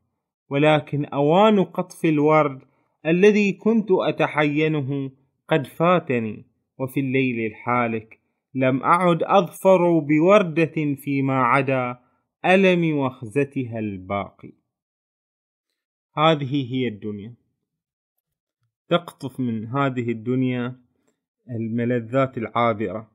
[0.49, 2.59] ولكن أوان قطف الورد
[3.05, 5.11] الذي كنت أتحينه
[5.47, 6.45] قد فاتني
[6.79, 8.19] وفي الليل الحالك
[8.55, 11.99] لم أعد أظفر بوردة فيما عدا
[12.45, 14.58] ألم وخزتها الباقي.
[16.17, 17.35] هذه هي الدنيا.
[18.89, 20.81] تقطف من هذه الدنيا
[21.49, 23.11] الملذات العابرة.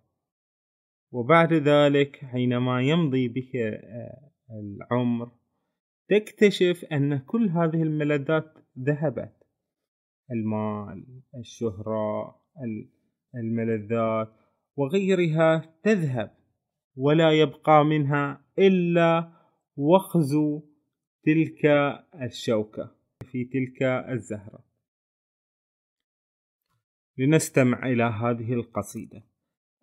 [1.12, 5.30] وبعد ذلك حينما يمضي بك آه، العمر
[6.08, 9.34] تكتشف أن كل هذه الملذات ذهبت.
[10.30, 12.40] المال الشهرة
[13.34, 14.28] الملذات
[14.76, 16.44] وغيرها تذهب.
[16.96, 19.32] ولا يبقى منها إلا
[19.76, 20.34] وخز
[21.26, 21.66] تلك
[22.22, 22.90] الشوكة
[23.30, 24.64] في تلك الزهرة.
[27.18, 29.22] لنستمع إلى هذه القصيدة.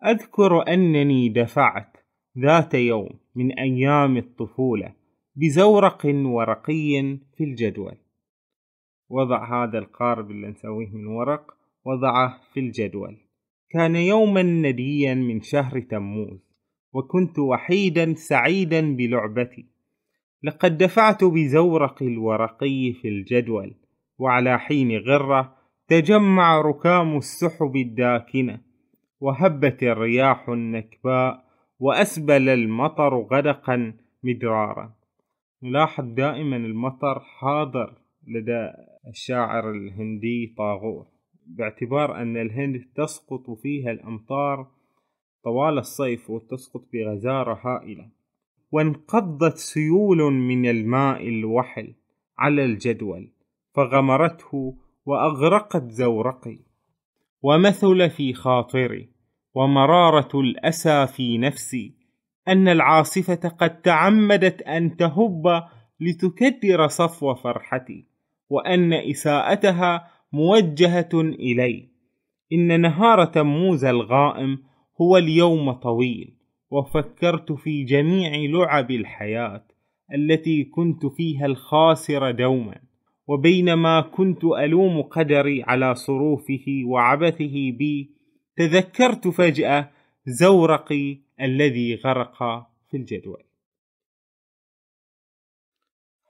[0.04, 1.96] أذكر أنني دفعت
[2.38, 4.94] ذات يوم من أيام الطفولة
[5.36, 7.96] بزورق ورقي في الجدول.
[9.08, 13.16] وضع هذا القارب اللي نسويه من ورق وضعه في الجدول.
[13.70, 16.40] كان يوما نديا من شهر تموز
[16.92, 19.71] وكنت وحيدا سعيدا بلعبتي.
[20.44, 23.74] لقد دفعت بزورق الورقي في الجدول
[24.18, 25.56] وعلى حين غرة
[25.88, 28.60] تجمع ركام السحب الداكنة
[29.20, 31.44] وهبت الرياح النكباء
[31.78, 34.94] وأسبل المطر غدقا مدرارا.
[35.62, 37.94] نلاحظ دائما المطر حاضر
[38.28, 38.70] لدى
[39.08, 41.06] الشاعر الهندي طاغور
[41.46, 44.66] باعتبار أن الهند تسقط فيها الأمطار
[45.44, 48.21] طوال الصيف وتسقط بغزارة هائلة.
[48.72, 51.94] وانقضت سيول من الماء الوحل
[52.38, 53.30] على الجدول
[53.74, 56.58] فغمرته وأغرقت زورقي.
[57.42, 59.08] ومثل في خاطري
[59.54, 61.94] ومرارة الأسى في نفسي
[62.48, 65.64] أن العاصفة قد تعمدت أن تهب
[66.00, 68.06] لتكدر صفو فرحتي
[68.50, 71.88] وأن إساءتها موجهة إلي.
[72.52, 74.58] إن نهار تموز الغائم
[75.00, 76.41] هو اليوم طويل
[76.72, 79.64] وفكرت في جميع لعب الحياة
[80.14, 82.80] التي كنت فيها الخاسر دوما
[83.26, 88.10] وبينما كنت ألوم قدري على صروفه وعبثه بي
[88.56, 89.90] تذكرت فجأة
[90.26, 92.38] زورقي الذي غرق
[92.90, 93.42] في الجدول.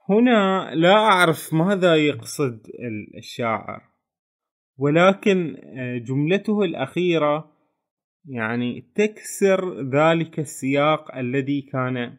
[0.09, 2.67] هنا لا أعرف ماذا يقصد
[3.17, 3.81] الشاعر
[4.77, 7.52] ولكن آه، جملته الأخيرة
[8.25, 12.17] يعني تكسر ذلك السياق الذي كان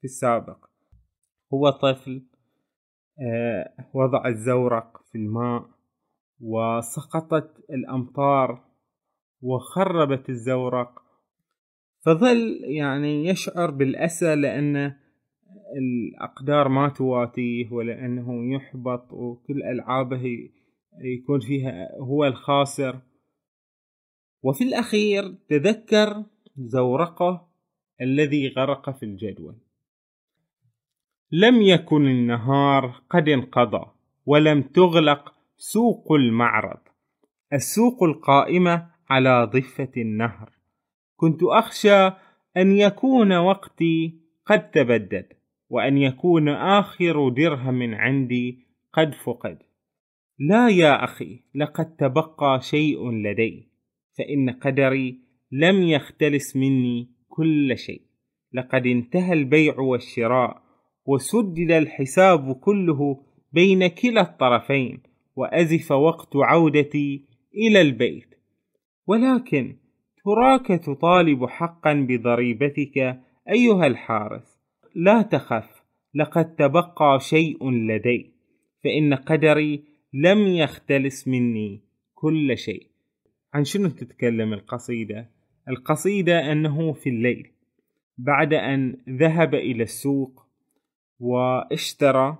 [0.00, 0.66] في السابق.
[1.54, 2.22] هو طفل
[3.20, 5.66] آه، وضع الزورق في الماء
[6.40, 8.64] وسقطت الأمطار
[9.42, 11.02] وخربت الزورق.
[12.04, 14.94] فظل يعني يشعر بالأسى لأن
[15.76, 20.50] الأقدار ما تواتيه ولأنه يحبط وكل ألعابه
[21.04, 23.00] يكون فيها هو الخاسر.
[24.42, 26.24] وفي الأخير تذكر
[26.56, 27.48] زورقه
[28.00, 29.54] الذي غرق في الجدول.
[31.32, 33.86] لم يكن النهار قد انقضى
[34.26, 36.78] ولم تغلق سوق المعرض
[37.52, 40.50] السوق القائمة على ضفة النهر.
[41.16, 42.06] كنت أخشى
[42.56, 45.26] أن يكون وقتي قد تبدد
[45.70, 49.58] وأن يكون آخر درهم عندي قد فقد.
[50.38, 53.71] لا يا أخي لقد تبقى شيء لدي.
[54.18, 55.18] فإن قدري
[55.52, 58.02] لم يختلس مني كل شيء.
[58.52, 60.62] لقد انتهى البيع والشراء
[61.06, 65.02] وسدد الحساب كله بين كلا الطرفين
[65.36, 68.34] وأزف وقت عودتي إلى البيت.
[69.06, 69.76] ولكن
[70.24, 72.98] تراك تطالب حقا بضريبتك
[73.48, 74.58] أيها الحارس.
[74.94, 75.82] لا تخف
[76.14, 78.32] لقد تبقى شيء لدي.
[78.84, 79.84] فإن قدري
[80.14, 81.82] لم يختلس مني
[82.14, 82.91] كل شيء.
[83.54, 85.30] عن شنو تتكلم القصيدة؟
[85.68, 87.52] القصيدة أنه في الليل
[88.18, 90.42] بعد أن ذهب إلى السوق
[91.18, 92.38] واشترى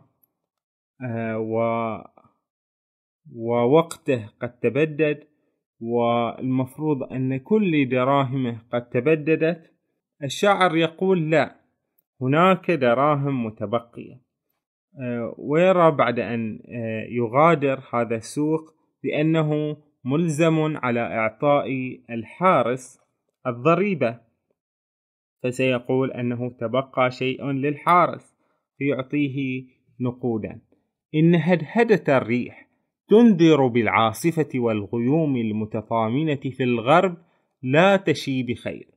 [1.04, 1.56] آه، و
[3.34, 5.24] ووقته قد تبدد
[5.80, 9.72] والمفروض أن كل دراهمه قد تبددت
[10.22, 11.56] الشاعر يقول لا
[12.20, 14.22] هناك دراهم متبقية
[15.00, 21.68] آه، ويرى بعد أن آه، يغادر هذا السوق بأنه ملزم على إعطاء
[22.10, 23.00] الحارس
[23.46, 24.20] الضريبة.
[25.42, 28.34] فسيقول أنه تبقى شيء للحارس
[28.78, 29.64] فيعطيه
[30.00, 30.60] نقودا.
[31.14, 32.68] إن هدهدة الريح
[33.08, 37.16] تنذر بالعاصفة والغيوم المتطامنة في الغرب
[37.62, 38.88] لا تشي بخير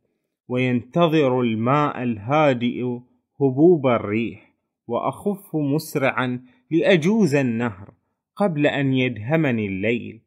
[0.48, 3.00] وينتظر الماء الهادئ
[3.42, 4.56] هبوب الريح
[4.88, 7.94] وأخف مسرعا لأجوز النهر
[8.36, 10.22] قبل أن يدهمني الليل.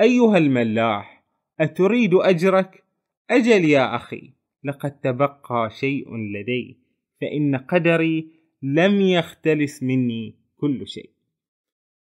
[0.00, 1.24] أيها الملاح
[1.60, 2.84] أتريد أجرك؟
[3.30, 4.34] أجل يا أخي
[4.64, 6.78] لقد تبقى شيء لدي
[7.20, 8.30] فإن قدري
[8.62, 11.10] لم يختلس مني كل شيء.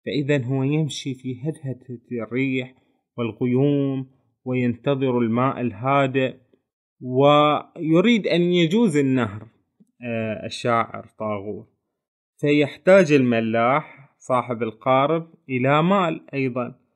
[0.06, 2.74] فإذا هو يمشي في هدهدة الريح
[3.16, 4.10] والغيوم
[4.44, 6.36] وينتظر الماء الهادئ
[7.00, 9.48] ويريد أن يجوز النهر
[10.02, 11.66] آه، الشاعر طاغور.
[12.40, 16.87] فيحتاج الملاح صاحب القارب إلى مال أيضا.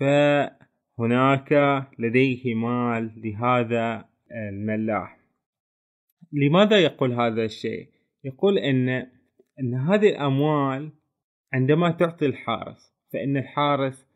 [0.00, 1.52] فهناك
[1.98, 5.20] لديه مال لهذا الملاح.
[6.32, 7.88] لماذا يقول هذا الشيء؟
[8.24, 8.88] يقول ان
[9.60, 10.92] إن هذه الأموال
[11.52, 14.06] عندما تعطي الحارس فإن الحارس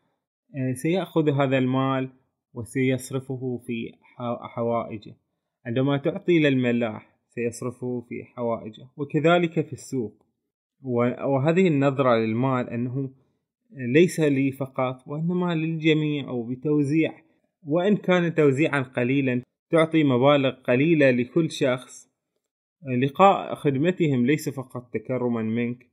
[0.55, 2.09] آه، سيأخذ هذا المال
[2.53, 3.91] وسيصرفه في
[4.55, 5.15] حوائجه.
[5.65, 8.87] عندما تعطي للملاح سيصرفه في حوائجه.
[8.97, 10.25] وكذلك في السوق.
[10.83, 13.09] وهذه النظرة للمال أنه
[13.71, 17.13] ليس لي فقط وإنما للجميع أو بتوزيع.
[17.63, 19.41] وإن كان توزيعا قليلا
[19.71, 22.09] تعطي مبالغ قليلة لكل شخص.
[23.01, 25.89] لقاء خدمتهم ليس فقط تكرما منك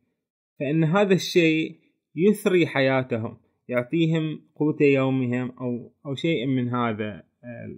[0.60, 1.78] فإن هذا الشيء
[2.16, 3.36] يثري حياتهم
[3.68, 7.24] يعطيهم قوت يومهم أو, أو شيء من هذا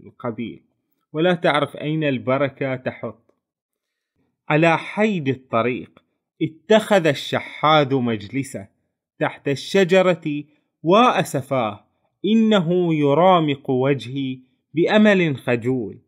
[0.07, 0.63] القبيل.
[1.13, 3.25] ولا تعرف أين البركة تحط.
[4.49, 6.05] على حيد الطريق
[6.43, 8.69] اتخذ الشحاذ مجلسه
[9.19, 10.45] تحت الشجرة
[10.83, 11.85] وأسفاه.
[12.25, 14.39] إنه يرامق وجهي
[14.75, 15.99] بأمل خجول.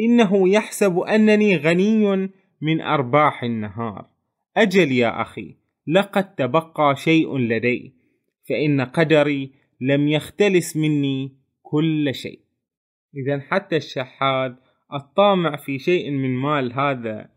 [0.00, 2.30] إنه يحسب أنني غني
[2.60, 4.06] من أرباح النهار.
[4.56, 7.94] أجل يا أخي لقد تبقى شيء لدي.
[8.48, 11.32] فإن قدري لم يختلس مني
[11.62, 12.40] كل شيء.
[13.16, 14.54] إذا حتى الشحاذ
[14.94, 17.28] الطامع في شيء من مال هذا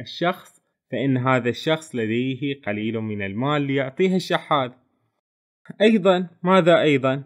[0.00, 0.59] الشخص
[0.90, 4.70] فإن هذا الشخص لديه قليل من المال ليعطيه الشحاذ.
[5.80, 7.24] أيضا ماذا أيضا؟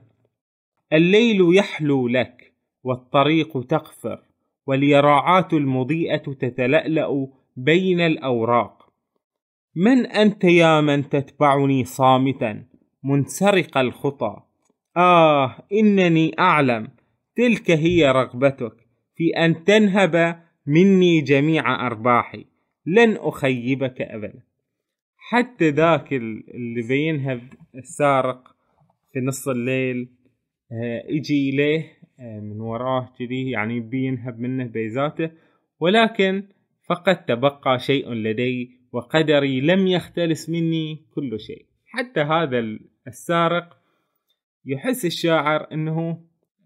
[0.93, 4.23] الليل يحلو لك والطريق تقفر
[4.67, 8.93] واليراعات المضيئة تتلألأ بين الأوراق.
[9.77, 12.65] من أنت يا من تتبعني صامتا
[13.05, 14.37] منسرق الخطى؟
[14.97, 16.89] آه إنني أعلم.
[17.37, 18.77] تلك هي رغبتك
[19.17, 22.54] في أن تنهب مني جميع أرباحي.
[22.87, 24.43] لن أخيبك أبدا.
[25.17, 27.41] حتى ذاك اللي بينهب
[27.75, 28.57] السارق
[29.13, 30.09] في نص الليل
[30.73, 35.31] آه، يجي إليه آه، من وراه كذي يعني بينهب منه بيزاته
[35.81, 36.43] ولكن
[36.89, 41.67] فقد تبقى شيء لدي وقدري لم يختلس مني كل شيء.
[41.87, 43.79] حتى هذا السارق
[44.65, 46.25] يحس الشاعر إنه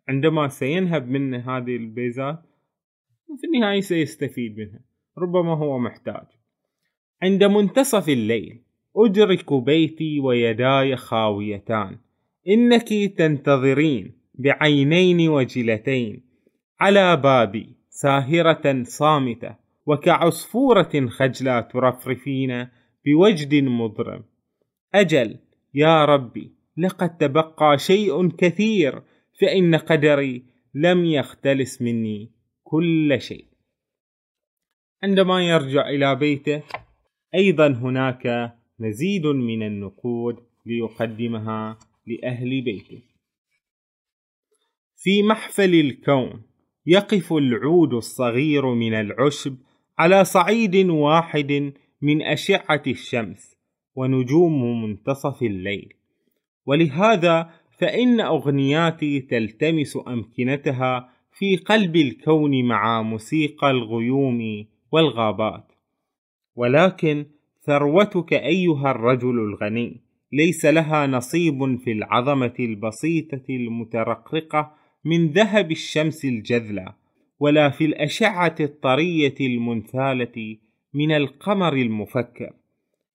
[0.08, 2.42] عندما سينهب منه هذه البيزات
[3.40, 4.88] في النهاية سيستفيد منها.
[5.22, 6.26] ربما هو محتاج.
[7.22, 8.60] عند منتصف الليل
[8.96, 11.98] أدرك بيتي ويداي خاويتان.
[12.48, 12.88] إنك
[13.18, 16.22] تنتظرين بعينين وجلتين
[16.80, 19.54] على بابي ساهرة صامتة
[19.86, 22.68] وكعصفورة خجلة ترفرفين
[23.04, 24.24] بوجد مضرم.
[24.94, 25.36] أجل
[25.74, 29.02] يا ربي لقد تبقى شيء كثير
[29.40, 30.42] فإن قدري
[30.74, 32.30] لم يختلس مني
[32.64, 33.47] كل شيء.
[35.03, 36.62] عندما يرجع إلى بيته
[37.34, 40.36] أيضا هناك مزيد من النقود
[40.66, 43.03] ليقدمها لأهل بيته.
[44.96, 46.42] في محفل الكون
[46.86, 49.57] يقف العود الصغير من العشب
[49.99, 51.72] على صعيد واحد
[52.03, 53.57] من أشعة الشمس
[53.94, 55.94] ونجوم منتصف الليل.
[56.66, 65.72] ولهذا فإن أغنياتي تلتمس أمكنتها في قلب الكون مع موسيقى الغيوم والغابات.
[66.57, 67.26] ولكن
[67.66, 70.01] ثروتك أيها الرجل الغني
[70.32, 74.74] ليس لها نصيب في العظمة البسيطة المترقرقة
[75.05, 76.95] من ذهب الشمس الجذلة
[77.41, 80.57] ولا في الأشعة الطرية المنثالة
[80.95, 82.53] من القمر المفكر.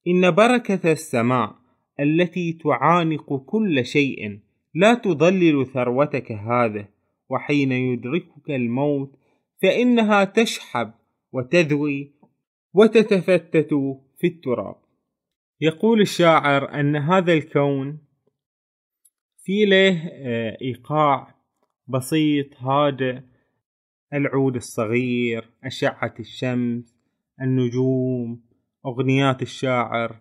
[0.07, 1.55] إن بركة السماء
[1.99, 4.39] التي تعانق كل شيء
[4.75, 6.85] لا تضلل ثروتك هذه
[7.29, 9.15] وحين يدركك الموت
[9.61, 10.91] فإنها تشحب
[11.33, 12.13] وتذوي
[12.73, 13.73] وتتفتت
[14.17, 14.75] في التراب.
[15.61, 17.99] يقول الشاعر أن هذا الكون
[19.43, 21.35] في له آه، إيقاع
[21.87, 23.19] بسيط هادئ
[24.13, 26.95] العود الصغير أشعة الشمس
[27.41, 28.43] النجوم
[28.85, 30.15] أغنيات الشاعر.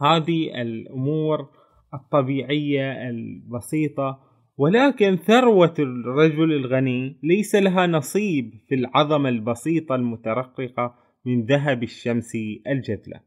[0.00, 1.48] هذه الأمور
[1.94, 10.94] الطبيعية البسيطة ولكن ثروة الرجل الغني ليس لها نصيب في العظمة البسيطة المترققة
[11.24, 12.32] من ذهب الشمس
[12.66, 13.20] الجدلة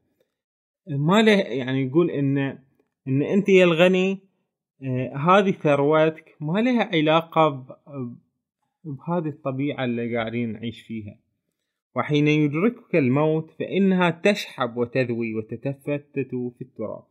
[0.88, 2.38] ما له يعني يقول ان
[3.08, 4.20] إن أنت يا الغني
[4.84, 7.66] آه، هذه ثروتك ما لها علاقة
[8.84, 11.18] بهذه الطبيعة اللي قاعدين نعيش فيها.
[11.96, 17.04] وحين يدركك الموت فإنها تشحب وتذوي وتتفتت في التراب.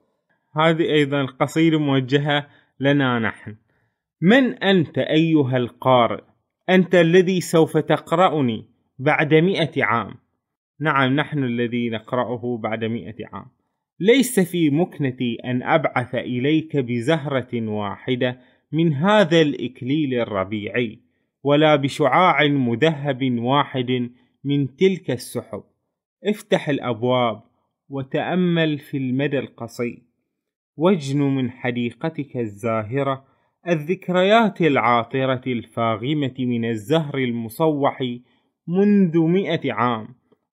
[0.57, 2.47] هذه أيضا قصيدة موجهة
[2.81, 3.57] لنا نحن.
[4.27, 6.23] من أنت أيها القارئ؟
[6.69, 8.65] أنت الذي سوف تقرأني
[8.99, 10.15] بعد مئة عام.
[10.81, 13.47] نعم نحن الذي نقرأه بعد مئة عام.
[14.01, 18.41] ليس في مكنتي أن أبعث إليك بزهرة واحدة
[18.73, 20.99] من هذا الإكليل الربيعي
[21.43, 24.11] ولا بشعاع مذهب واحد
[24.45, 25.63] من تلك السحب.
[26.25, 27.43] افتح الأبواب
[27.89, 30.03] وتأمل في المدى القصير.
[30.77, 33.34] واجن من حديقتك الزاهرة
[33.69, 37.99] الذكريات العاطرة الفاغمة من الزهر المصوح
[38.69, 40.09] منذ مئة عام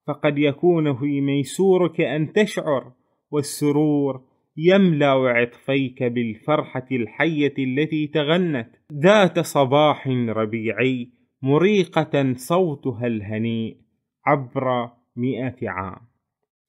[0.07, 2.91] فقد يكون في ميسورك أن تشعر
[3.31, 4.21] والسرور
[4.57, 8.69] يملأ عطفيك بالفرحة الحية التي تغنت.
[8.93, 13.77] ذات صباح ربيعي مريقة صوتها الهنيء
[14.25, 16.01] عبر مئة عام.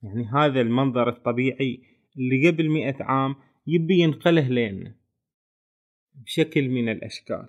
[0.03, 1.82] يعني هذا المنظر الطبيعي
[2.18, 3.34] اللي قبل مئة عام
[3.66, 5.01] يبي ينقله لنا.
[6.14, 7.48] بشكل من الأشكال.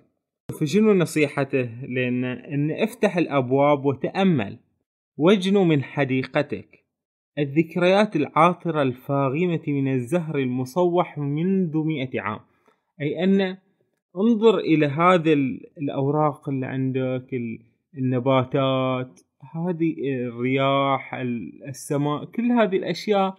[0.60, 4.58] فشنو نصيحته؟ لنا أن افتح الأبواب وتأمل.
[5.16, 6.84] واجنو من حديقتك.
[7.38, 12.40] الذكريات العاطرة الفاغمة من الزهر المصوح منذ مئة عام.
[13.00, 13.56] أي أن
[14.16, 15.32] انظر إلى هذه
[15.78, 17.28] الأوراق اللي عندك
[17.98, 19.20] النباتات
[19.54, 19.94] هذه
[20.26, 21.14] الرياح
[21.68, 23.38] السماء كل هذه الأشياء.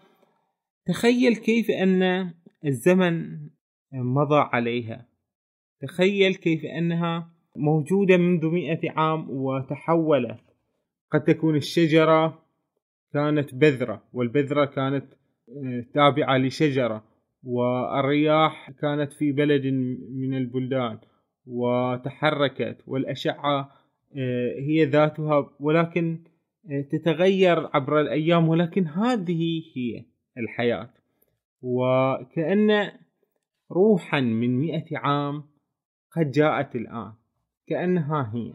[0.87, 2.33] تخيل كيف أن
[2.65, 3.39] الزمن
[3.93, 5.14] مضى عليها.
[5.85, 10.39] تخيل كيف أنها موجودة منذ مئة عام وتحولت.
[11.11, 12.45] قد تكون الشجرة
[13.13, 15.05] كانت بذرة والبذرة كانت
[15.49, 17.03] آه، تابعة لشجرة
[17.43, 19.65] والرياح كانت في بلد
[20.11, 20.97] من البلدان
[21.45, 23.71] وتحركت والأشعة
[24.17, 26.19] آه، هي ذاتها ولكن
[26.71, 30.05] آه، تتغير عبر الأيام ولكن هذه هي
[30.37, 30.89] الحياة.
[31.61, 32.91] وكأن
[33.71, 35.43] روحا من مئة عام
[36.15, 37.13] قد جاءت الآن.
[37.67, 38.53] كأنها هي.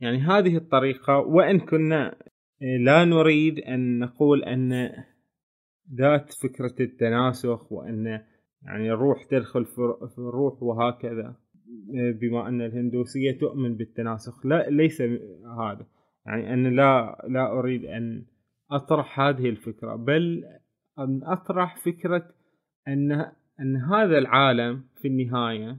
[0.00, 2.16] يعني هذه الطريقة وإن كنا
[2.60, 4.90] لا نريد أن نقول أن
[5.94, 8.06] ذات فكرة التناسخ وأن
[8.62, 11.36] يعني الروح تدخل في الروح وهكذا
[12.20, 14.46] بما أن الهندوسية تؤمن بالتناسخ.
[14.46, 15.00] لا ليس
[15.60, 15.86] هذا.
[16.26, 18.26] يعني أن لا لا أريد أن
[18.70, 20.44] أطرح هذه الفكرة بل
[20.98, 22.34] أن أطرح فكرة
[22.88, 25.78] أن أن هذا العالم في النهاية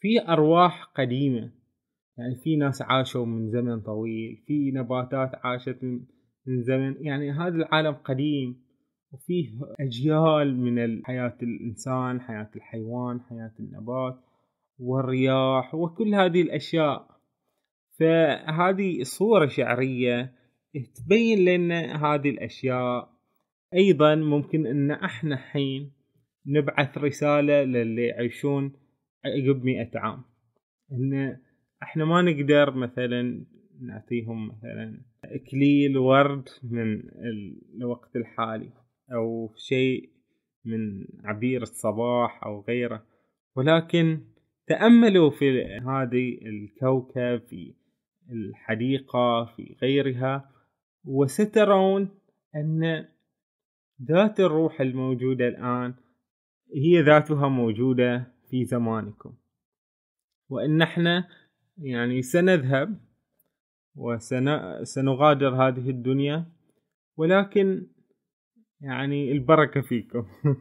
[0.00, 1.50] في أرواح قديمة.
[2.18, 5.84] يعني في ناس عاشوا من زمن طويل في نباتات عاشت
[6.46, 6.94] من زمن.
[7.00, 8.56] يعني هذا العالم قديم
[9.12, 9.48] وفيه
[9.80, 14.16] أجيال من حياة الإنسان حياة الحيوان حياة النبات
[14.78, 17.18] والرياح وكل هذه الأشياء.
[17.98, 20.32] فهذه صورة شعرية
[20.94, 23.08] تبين لنا هذه الأشياء.
[23.74, 25.97] أيضا ممكن أن إحنا حين
[26.48, 28.72] نبعث رسالة للي يعيشون
[29.24, 30.22] عقب مئة عام.
[30.92, 31.38] أن
[31.82, 33.44] إحنا ما نقدر مثلا
[33.80, 37.02] نعطيهم مثلا إكليل ورد من
[37.76, 38.70] الوقت الحالي
[39.12, 40.10] أو شيء
[40.64, 43.02] من عبير الصباح أو غيره.
[43.56, 44.20] ولكن
[44.66, 47.74] تأملوا في هذه الكوكب في
[48.32, 50.50] الحديقة في غيرها
[51.04, 52.08] وسترون
[52.56, 53.08] أن
[54.02, 55.94] ذات الروح الموجودة الآن
[56.74, 59.34] هي ذاتها موجودة في زمانكم.
[60.48, 61.28] وإن إحنا
[61.78, 63.00] يعني سنذهب
[63.96, 66.46] وسنغادر هذه الدنيا
[67.16, 67.86] ولكن
[68.80, 70.26] يعني البركة فيكم.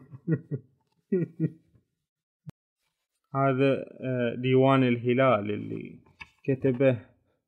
[3.36, 6.00] هذا آه، ديوان الهلال اللي
[6.44, 7.00] كتبه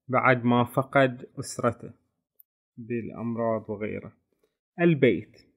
[0.08, 1.92] بعد ما فقد أسرته
[2.78, 4.14] بالأمراض وغيره.
[4.82, 5.49] البيت.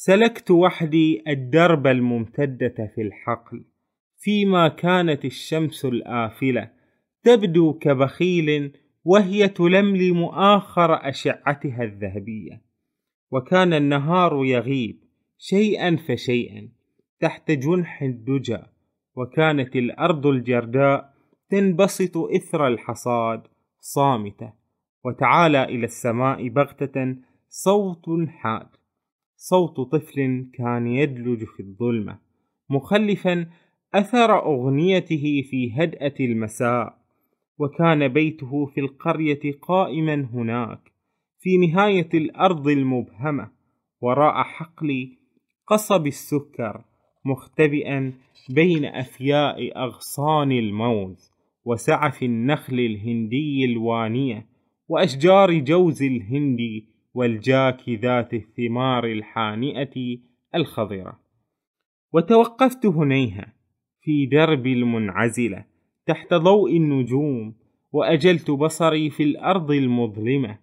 [0.00, 3.64] سلكت وحدي الدرب الممتدة في الحقل
[4.16, 6.70] فيما كانت الشمس الآفلة
[7.22, 12.62] تبدو كبخيل وهي تلملم آخر أشعتها الذهبية.
[13.30, 15.04] وكان النهار يغيب
[15.38, 16.68] شيئا فشيئا
[17.20, 18.62] تحت جنح الدجى
[19.16, 21.14] وكانت الأرض الجرداء
[21.50, 23.42] تنبسط إثر الحصاد
[23.80, 24.52] صامتة.
[25.04, 27.16] وتعالى إلى السماء بغتة
[27.48, 28.77] صوت حاد.
[29.40, 32.18] صوت طفل كان يدلج في الظلمة
[32.70, 33.46] مخلفا
[33.94, 36.98] أثر أغنيته في هدأة المساء
[37.58, 40.80] وكان بيته في القرية قائما هناك
[41.38, 43.50] في نهاية الأرض المبهمة
[44.00, 45.08] وراء حقل
[45.66, 46.84] قصب السكر
[47.24, 48.12] مختبئا
[48.50, 51.32] بين أفياء أغصان الموز
[51.64, 54.46] وسعف النخل الهندي الوانية
[54.88, 56.58] وأشجار جوز الهند
[57.14, 60.18] والجاك ذات الثمار الحانئة
[60.54, 61.20] الخضرة
[62.12, 63.52] وتوقفت هنيها
[64.00, 65.64] في درب المنعزلة
[66.06, 67.54] تحت ضوء النجوم
[67.92, 70.58] وأجلت بصري في الأرض المظلمة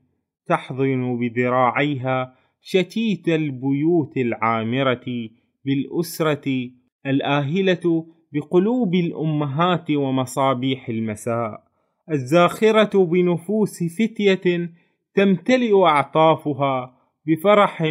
[0.46, 5.30] تحضن بذراعيها شتيت البيوت العامرة
[5.66, 6.70] بالأسرة
[7.06, 11.64] الآهلة بقلوب الأمهات ومصابيح المساء.
[12.12, 14.70] الزاخرة بنفوس فتية
[15.16, 17.84] تمتلئ أعطافها بفرح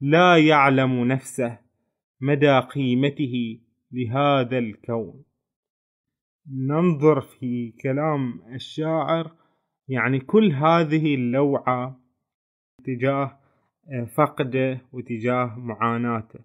[0.00, 1.58] لا يعلم نفسه
[2.20, 3.60] مدى قيمته
[3.92, 5.24] لهذا الكون.
[6.52, 9.30] ننظر في كلام الشاعر
[9.88, 12.00] يعني كل هذه اللوعة
[12.84, 13.38] تجاه
[14.16, 16.40] فقده وتجاه معاناته.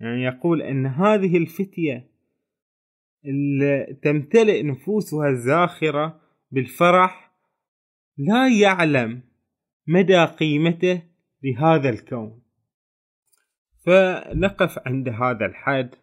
[0.00, 2.10] يعني يقول أن هذه الفتية
[3.24, 6.20] اللي تمتلئ نفوسها الزاخرة
[6.50, 7.25] بالفرح
[8.18, 9.22] لا يعلم
[9.86, 11.02] مدى قيمته
[11.42, 12.42] لهذا الكون.
[13.86, 15.94] فنقف عند هذا الحد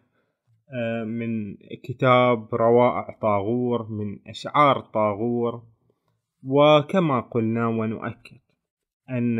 [0.74, 5.62] آه، من كتاب روائع طاغور من أشعار طاغور
[6.42, 8.40] وكما قلنا ونؤكد
[9.10, 9.38] أن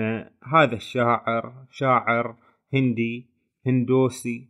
[0.53, 2.37] هذا الشاعر شاعر
[2.75, 3.31] هندي
[3.67, 4.49] هندوسي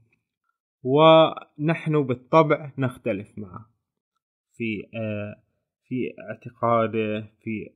[0.83, 3.71] ونحن بالطبع نختلف معه
[4.57, 5.43] في آه،
[5.85, 7.71] في اعتقاده في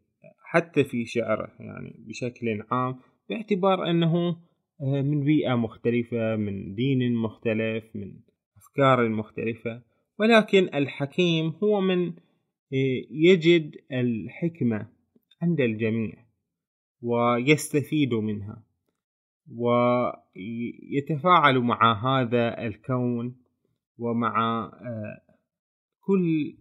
[0.50, 4.36] حتى في شعره يعني بشكل عام باعتبار أنه
[4.80, 8.12] آه، من بيئة مختلفة من دين مختلف من
[8.56, 9.82] أفكار مختلفة.
[10.18, 14.88] ولكن الحكيم هو من آه، يجد الحكمة
[15.42, 16.14] عند الجميع
[17.02, 18.64] ويستفيد منها
[20.36, 23.36] ويتفاعل مع هذا الكون
[23.98, 25.20] ومع آه،
[26.00, 26.56] كل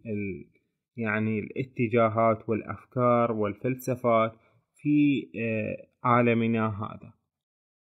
[0.98, 4.34] يعني الاتجاهات والأفكار والفلسفات
[4.76, 7.14] في آه، عالمنا هذا.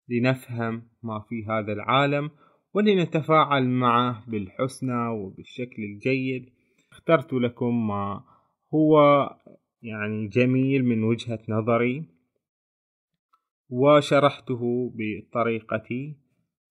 [0.08, 2.30] لنفهم ما في هذا العالم
[2.74, 6.50] ولنتفاعل معه بالحسنى وبالشكل الجيد.
[6.92, 8.24] اخترت لكم ما
[8.74, 8.96] هو
[9.82, 12.04] يعني جميل من وجهة نظري
[13.70, 16.16] وشرحته بطريقتي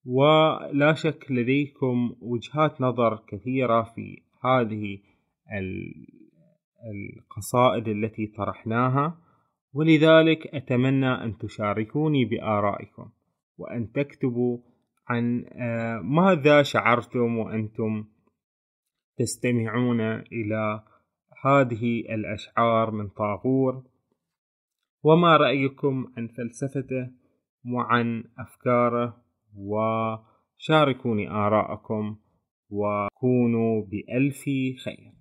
[0.05, 4.99] ولا شك لديكم وجهات نظر كثيرة في هذه
[6.91, 9.17] القصائد التي طرحناها
[9.73, 13.09] ولذلك أتمنى أن تشاركوني بآرائكم
[13.57, 14.57] وأن تكتبوا
[15.07, 18.05] عن آه، ماذا شعرتم وأنتم
[19.17, 20.83] تستمعون إلى
[21.45, 23.83] هذه الأشعار من طاغور
[25.03, 27.11] وما رأيكم عن فلسفته
[27.73, 29.23] وعن أفكاره
[29.57, 32.17] وشاركوني آراءكم
[32.69, 34.43] وكونوا بألف
[34.85, 35.20] خير.